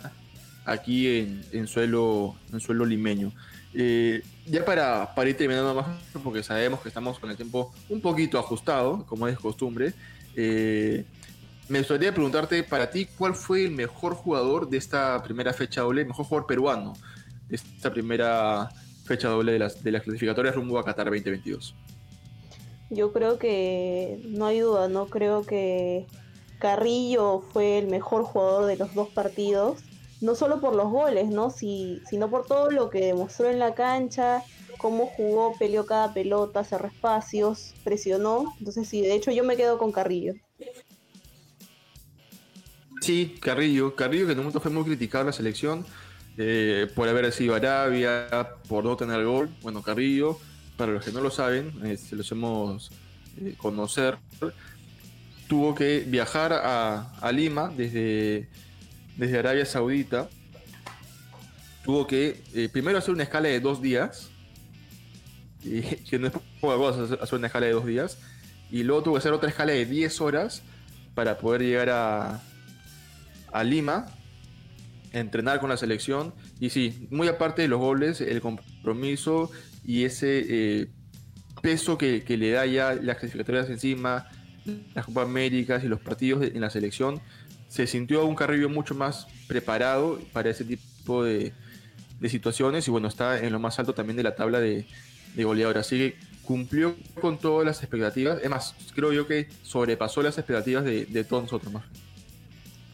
aquí 0.65 1.19
en, 1.19 1.45
en 1.53 1.67
suelo, 1.67 2.37
en 2.53 2.61
suelo 2.61 2.85
limeño. 2.85 3.33
Eh, 3.73 4.23
ya 4.47 4.65
para, 4.65 5.15
para 5.15 5.31
ir 5.31 5.37
terminando 5.37 5.75
más, 5.75 5.87
porque 6.25 6.43
sabemos 6.43 6.81
que 6.81 6.89
estamos 6.89 7.19
con 7.19 7.31
el 7.31 7.37
tiempo 7.37 7.73
un 7.89 8.01
poquito 8.01 8.39
ajustado, 8.39 9.07
como 9.07 9.29
es 9.29 9.39
costumbre, 9.39 9.95
eh, 10.35 11.05
me 11.69 11.79
gustaría 11.79 12.13
preguntarte 12.13 12.65
para 12.65 12.91
ti 12.91 13.07
cuál 13.17 13.35
fue 13.35 13.65
el 13.65 13.71
mejor 13.71 14.15
jugador 14.15 14.69
de 14.69 14.77
esta 14.77 15.23
primera 15.23 15.53
fecha 15.53 15.83
doble, 15.83 16.05
mejor 16.05 16.27
jugador 16.27 16.47
peruano 16.49 16.95
de 17.49 17.57
esta 17.57 17.93
primera 17.93 18.71
fecha 19.05 19.29
doble 19.29 19.53
de 19.53 19.61
las, 19.61 19.83
de 19.83 19.93
las 19.93 20.03
clasificatorias 20.03 20.55
rumbo 20.55 20.79
a 20.79 20.85
Qatar 20.85 21.07
2022. 21.07 21.77
Yo 22.91 23.13
creo 23.13 23.39
que 23.39 24.21
no 24.25 24.47
hay 24.47 24.61
duda, 24.61 24.89
no 24.89 25.07
creo 25.07 25.43
que 25.43 26.07
Carrillo 26.59 27.41
fue 27.53 27.79
el 27.79 27.87
mejor 27.87 28.25
jugador 28.25 28.67
de 28.67 28.77
los 28.77 28.95
dos 28.95 29.09
partidos, 29.09 29.81
no 30.21 30.35
solo 30.35 30.61
por 30.61 30.75
los 30.75 30.91
goles, 30.91 31.29
¿no? 31.29 31.51
Si, 31.51 32.03
sino 32.09 32.29
por 32.29 32.47
todo 32.47 32.71
lo 32.71 32.91
que 32.91 33.07
demostró 33.07 33.49
en 33.49 33.59
la 33.59 33.75
cancha, 33.75 34.43
cómo 34.77 35.07
jugó, 35.07 35.55
peleó 35.59 35.87
cada 35.87 36.13
pelota, 36.13 36.65
cerró 36.65 36.89
espacios, 36.89 37.75
presionó. 37.85 38.55
Entonces 38.59 38.89
sí, 38.89 39.03
de 39.03 39.15
hecho 39.15 39.31
yo 39.31 39.45
me 39.45 39.57
quedo 39.57 39.79
con 39.79 39.93
Carrillo. 39.93 40.35
Sí, 43.01 43.37
Carrillo. 43.41 43.95
Carrillo 43.95 44.27
que 44.27 44.33
en 44.33 44.39
un 44.39 44.45
momento 44.45 44.61
fue 44.61 44.71
muy 44.71 44.85
criticado 44.85 45.25
la 45.25 45.33
selección 45.33 45.87
eh, 46.37 46.87
por 46.95 47.09
haber 47.09 47.33
sido 47.33 47.55
Arabia, 47.55 48.29
por 48.69 48.85
no 48.85 48.97
tener 48.97 49.25
gol. 49.25 49.49
Bueno, 49.63 49.83
Carrillo, 49.83 50.39
para 50.81 50.93
los 50.93 51.05
que 51.05 51.13
no 51.13 51.21
lo 51.21 51.31
saben, 51.31 51.75
se 51.99 52.17
los 52.17 52.33
hemos 52.33 52.91
eh, 53.39 53.53
conocer, 53.59 54.17
tuvo 55.47 55.75
que 55.75 56.07
viajar 56.07 56.55
a, 56.55 57.31
Lima 57.33 57.69
desde, 57.69 58.49
desde 59.15 59.39
Arabia 59.39 59.67
Saudita. 59.67 60.31
Tuvo 61.85 62.07
que 62.07 62.43
eh, 62.55 62.71
primero 62.73 62.97
hacer 62.97 63.13
una 63.13 63.25
escala 63.25 63.51
de 63.51 63.61
dos 63.61 63.83
días, 63.83 64.31
y, 65.63 65.83
que 66.09 66.17
hacer 66.17 67.39
una 67.39 67.49
escala 67.49 67.67
de 67.67 67.73
dos 67.73 67.85
días, 67.85 68.17
y 68.71 68.83
luego 68.83 69.03
tuvo 69.03 69.15
que 69.17 69.19
hacer 69.19 69.35
otra 69.35 69.51
escala 69.51 69.73
de 69.73 69.85
10 69.85 70.19
horas 70.23 70.63
para 71.15 71.37
poder 71.37 71.61
llegar 71.61 71.91
a, 71.91 72.41
a 73.53 73.65
Lima, 73.65 74.07
entrenar 75.13 75.61
con 75.61 75.69
la 75.69 75.77
selección. 75.77 76.33
Y 76.59 76.71
sí, 76.71 77.07
muy 77.11 77.29
aparte 77.29 77.61
de 77.61 77.69
los 77.69 77.81
goles, 77.81 78.23
el 78.23 78.41
compromiso 78.41 79.51
y 79.91 80.05
ese 80.05 80.45
eh, 80.49 80.87
peso 81.63 81.99
que, 81.99 82.23
le 82.29 82.51
da 82.53 82.65
ya 82.65 82.95
las 82.95 83.17
clasificatorias 83.17 83.69
encima, 83.71 84.29
las 84.95 85.05
Copa 85.05 85.23
Américas 85.23 85.83
y 85.83 85.89
los 85.89 85.99
partidos 85.99 86.45
en 86.45 86.61
la 86.61 86.71
selección, 86.71 87.21
se 87.67 87.89
sintió 87.89 88.25
un 88.25 88.37
Carrillo 88.37 88.69
mucho 88.69 88.95
más 88.95 89.27
preparado 89.49 90.21
para 90.33 90.49
ese 90.51 90.65
tipo 90.65 91.25
de, 91.25 91.53
situaciones 92.29 92.87
y 92.87 92.93
bueno, 92.93 93.09
está 93.09 93.41
en 93.45 93.51
lo 93.53 93.59
más 93.59 93.81
alto 93.81 93.93
también 93.93 94.17
de 94.17 94.23
la 94.23 94.37
tabla 94.37 94.61
de, 94.61 94.87
de 95.35 95.43
goleadores. 95.43 95.85
Así 95.89 95.99
que 95.99 96.15
cumplió 96.45 96.95
con 97.21 97.39
todas 97.39 97.67
las 97.67 97.83
expectativas. 97.83 98.39
Es 98.45 98.49
más, 98.49 98.77
creo 98.95 99.13
yo 99.13 99.27
que 99.27 99.49
sobrepasó 99.65 100.23
las 100.23 100.39
expectativas 100.39 100.85
de, 100.85 101.07
de 101.07 101.25
todos 101.25 101.43
nosotros 101.43 101.73
más. 101.73 101.83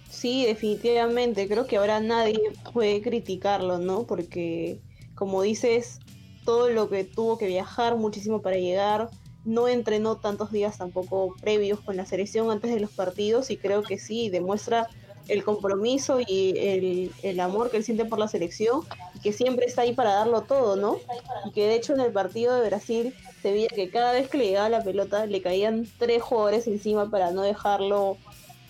Sí, 0.09 0.47
definitivamente. 0.47 1.47
Creo 1.47 1.67
que 1.67 1.77
ahora 1.77 2.01
nadie 2.01 2.41
puede 2.73 3.03
criticarlo, 3.03 3.77
¿no? 3.77 4.05
Porque, 4.05 4.79
como 5.15 5.43
dices, 5.43 6.01
todo 6.47 6.71
lo 6.71 6.89
que 6.89 7.05
tuvo 7.05 7.37
que 7.37 7.47
viajar 7.47 7.97
muchísimo 7.97 8.41
para 8.41 8.57
llegar, 8.57 9.11
no 9.45 9.69
entrenó 9.69 10.17
tantos 10.17 10.51
días 10.51 10.79
tampoco 10.79 11.35
previos 11.41 11.81
con 11.81 11.97
la 11.97 12.07
selección 12.07 12.51
antes 12.51 12.73
de 12.73 12.81
los 12.81 12.91
partidos 12.91 13.51
y 13.51 13.59
creo 13.59 13.83
que 13.83 13.99
sí, 13.99 14.31
demuestra 14.31 14.89
el 15.29 15.45
compromiso 15.45 16.21
y 16.21 16.57
el, 16.57 17.13
el, 17.23 17.41
amor 17.41 17.71
que 17.71 17.79
él 17.79 17.85
siente 17.85 18.05
por 18.05 18.19
la 18.19 18.29
selección 18.29 18.83
y 19.15 19.21
que 19.21 19.33
siempre 19.33 19.67
está 19.67 19.83
ahí 19.83 19.93
para 19.93 20.15
darlo 20.15 20.43
todo, 20.43 20.77
¿no? 20.77 20.99
Y 21.45 21.51
que 21.51 21.67
de 21.67 21.75
hecho 21.75 21.95
en 21.95 22.01
el 22.01 22.13
partido 22.13 22.55
de 22.55 22.69
Brasil 22.69 23.15
se 23.43 23.51
veía 23.51 23.69
que 23.69 23.91
cada 23.91 24.13
vez 24.13 24.29
que 24.29 24.39
le 24.39 24.47
llegaba 24.47 24.69
la 24.69 24.85
pelota 24.85 25.27
le 25.27 25.43
caían 25.43 25.87
tres 25.99 26.23
jugadores 26.23 26.69
encima 26.69 27.11
para 27.11 27.33
no 27.33 27.43
dejarlo 27.43 28.19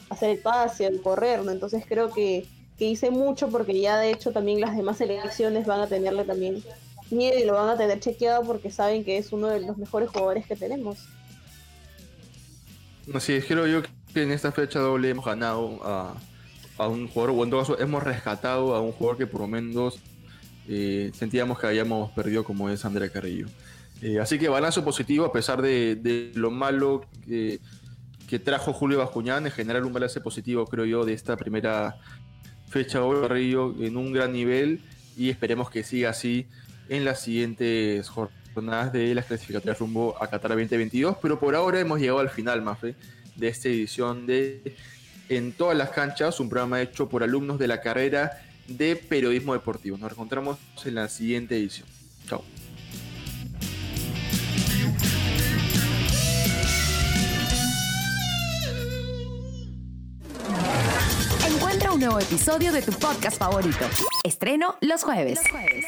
hacer 0.09 0.31
el 0.31 0.39
pase, 0.39 0.87
el 0.87 1.03
correr, 1.03 1.45
¿no? 1.45 1.53
Entonces 1.53 1.85
creo 1.87 2.11
que, 2.11 2.47
que 2.79 2.87
hice 2.87 3.11
mucho 3.11 3.49
porque 3.49 3.79
ya 3.79 3.99
de 3.99 4.11
hecho 4.11 4.33
también 4.33 4.61
las 4.61 4.77
demás 4.77 4.97
selecciones 4.97 5.67
van 5.67 5.81
a 5.81 5.89
tenerle 5.89 6.25
también 6.25 6.63
y 7.11 7.45
lo 7.45 7.55
van 7.55 7.69
a 7.69 7.77
tener 7.77 8.01
chequeado 8.01 8.45
porque 8.45 8.71
saben 8.71 9.05
que 9.05 9.19
es 9.19 9.33
uno 9.33 9.49
de 9.49 9.61
los 9.61 9.77
mejores 9.79 10.09
jugadores 10.09 10.47
que 10.47 10.57
tenemos. 10.57 10.99
Así 13.15 13.35
es, 13.35 13.45
creo 13.45 13.67
yo 13.67 13.83
que 14.13 14.23
en 14.23 14.33
esta 14.33 14.51
fecha 14.51 14.81
doble 14.81 15.11
hemos 15.11 15.25
ganado 15.25 15.81
a, 15.85 16.15
a 16.79 16.89
un 16.89 17.09
jugador, 17.09 17.37
o 17.39 17.45
en 17.45 17.51
todo 17.51 17.61
caso 17.61 17.79
hemos 17.79 18.03
rescatado 18.03 18.75
a 18.75 18.81
un 18.81 18.93
jugador 18.93 19.19
que 19.19 19.27
por 19.27 19.43
lo 19.43 19.47
menos 19.47 19.99
eh, 20.69 21.11
sentíamos 21.15 21.59
que 21.59 21.67
habíamos 21.69 22.11
perdido 22.13 22.45
como 22.45 22.69
es 22.69 22.85
Andrea 22.85 23.09
Carrillo. 23.09 23.47
Eh, 24.03 24.19
así 24.21 24.39
que 24.39 24.49
balance 24.49 24.83
positivo 24.83 25.25
a 25.25 25.33
pesar 25.33 25.63
de, 25.63 25.97
de 25.97 26.33
lo 26.35 26.51
malo 26.51 27.07
que, 27.27 27.61
que, 28.29 28.39
trajo 28.39 28.73
Julio 28.73 28.99
Bascuñán, 28.99 29.47
en 29.47 29.53
general 29.53 29.85
un 29.85 29.93
balance 29.93 30.21
positivo 30.21 30.67
creo 30.67 30.85
yo 30.85 31.05
de 31.05 31.15
esta 31.15 31.37
primera 31.37 31.97
fecha 32.69 32.99
doble 32.99 33.27
Carrillo 33.27 33.75
en 33.81 33.97
un 33.97 34.13
gran 34.13 34.33
nivel 34.33 34.83
y 35.17 35.31
esperemos 35.31 35.71
que 35.71 35.83
siga 35.83 36.11
así 36.11 36.47
en 36.89 37.05
las 37.05 37.21
siguientes 37.21 38.09
jornadas 38.09 38.93
de 38.93 39.15
las 39.15 39.27
clasificatorias 39.27 39.79
rumbo 39.79 40.17
a 40.23 40.29
Qatar 40.29 40.53
2022. 40.53 41.17
Pero 41.21 41.39
por 41.39 41.55
ahora 41.55 41.81
hemos 41.81 42.01
llegado 42.01 42.21
al 42.21 42.31
final, 42.31 42.63
Mafe, 42.63 42.95
de 43.35 43.49
esta 43.49 43.69
edición 43.69 44.27
de 44.27 44.75
En 45.29 45.53
todas 45.53 45.77
las 45.77 45.91
canchas, 45.91 46.39
un 46.41 46.49
programa 46.49 46.81
hecho 46.81 47.09
por 47.09 47.23
alumnos 47.23 47.59
de 47.59 47.67
la 47.67 47.81
carrera 47.81 48.41
de 48.69 48.97
periodismo 48.97 49.55
deportivo. 49.55 49.99
Nos 49.99 50.13
encontramos 50.13 50.59
en 50.85 50.95
la 50.95 51.09
siguiente 51.09 51.57
edición. 51.57 51.89
Chao. 52.29 52.45
Encuentra 61.49 61.93
un 61.93 62.01
nuevo 62.01 62.21
episodio 62.21 62.73
de 62.73 62.83
tu 62.83 62.93
podcast 62.93 63.39
favorito. 63.39 63.85
Estreno 64.25 64.77
los 64.81 65.03
jueves. 65.03 65.39
Los 65.43 65.51
jueves. 65.51 65.85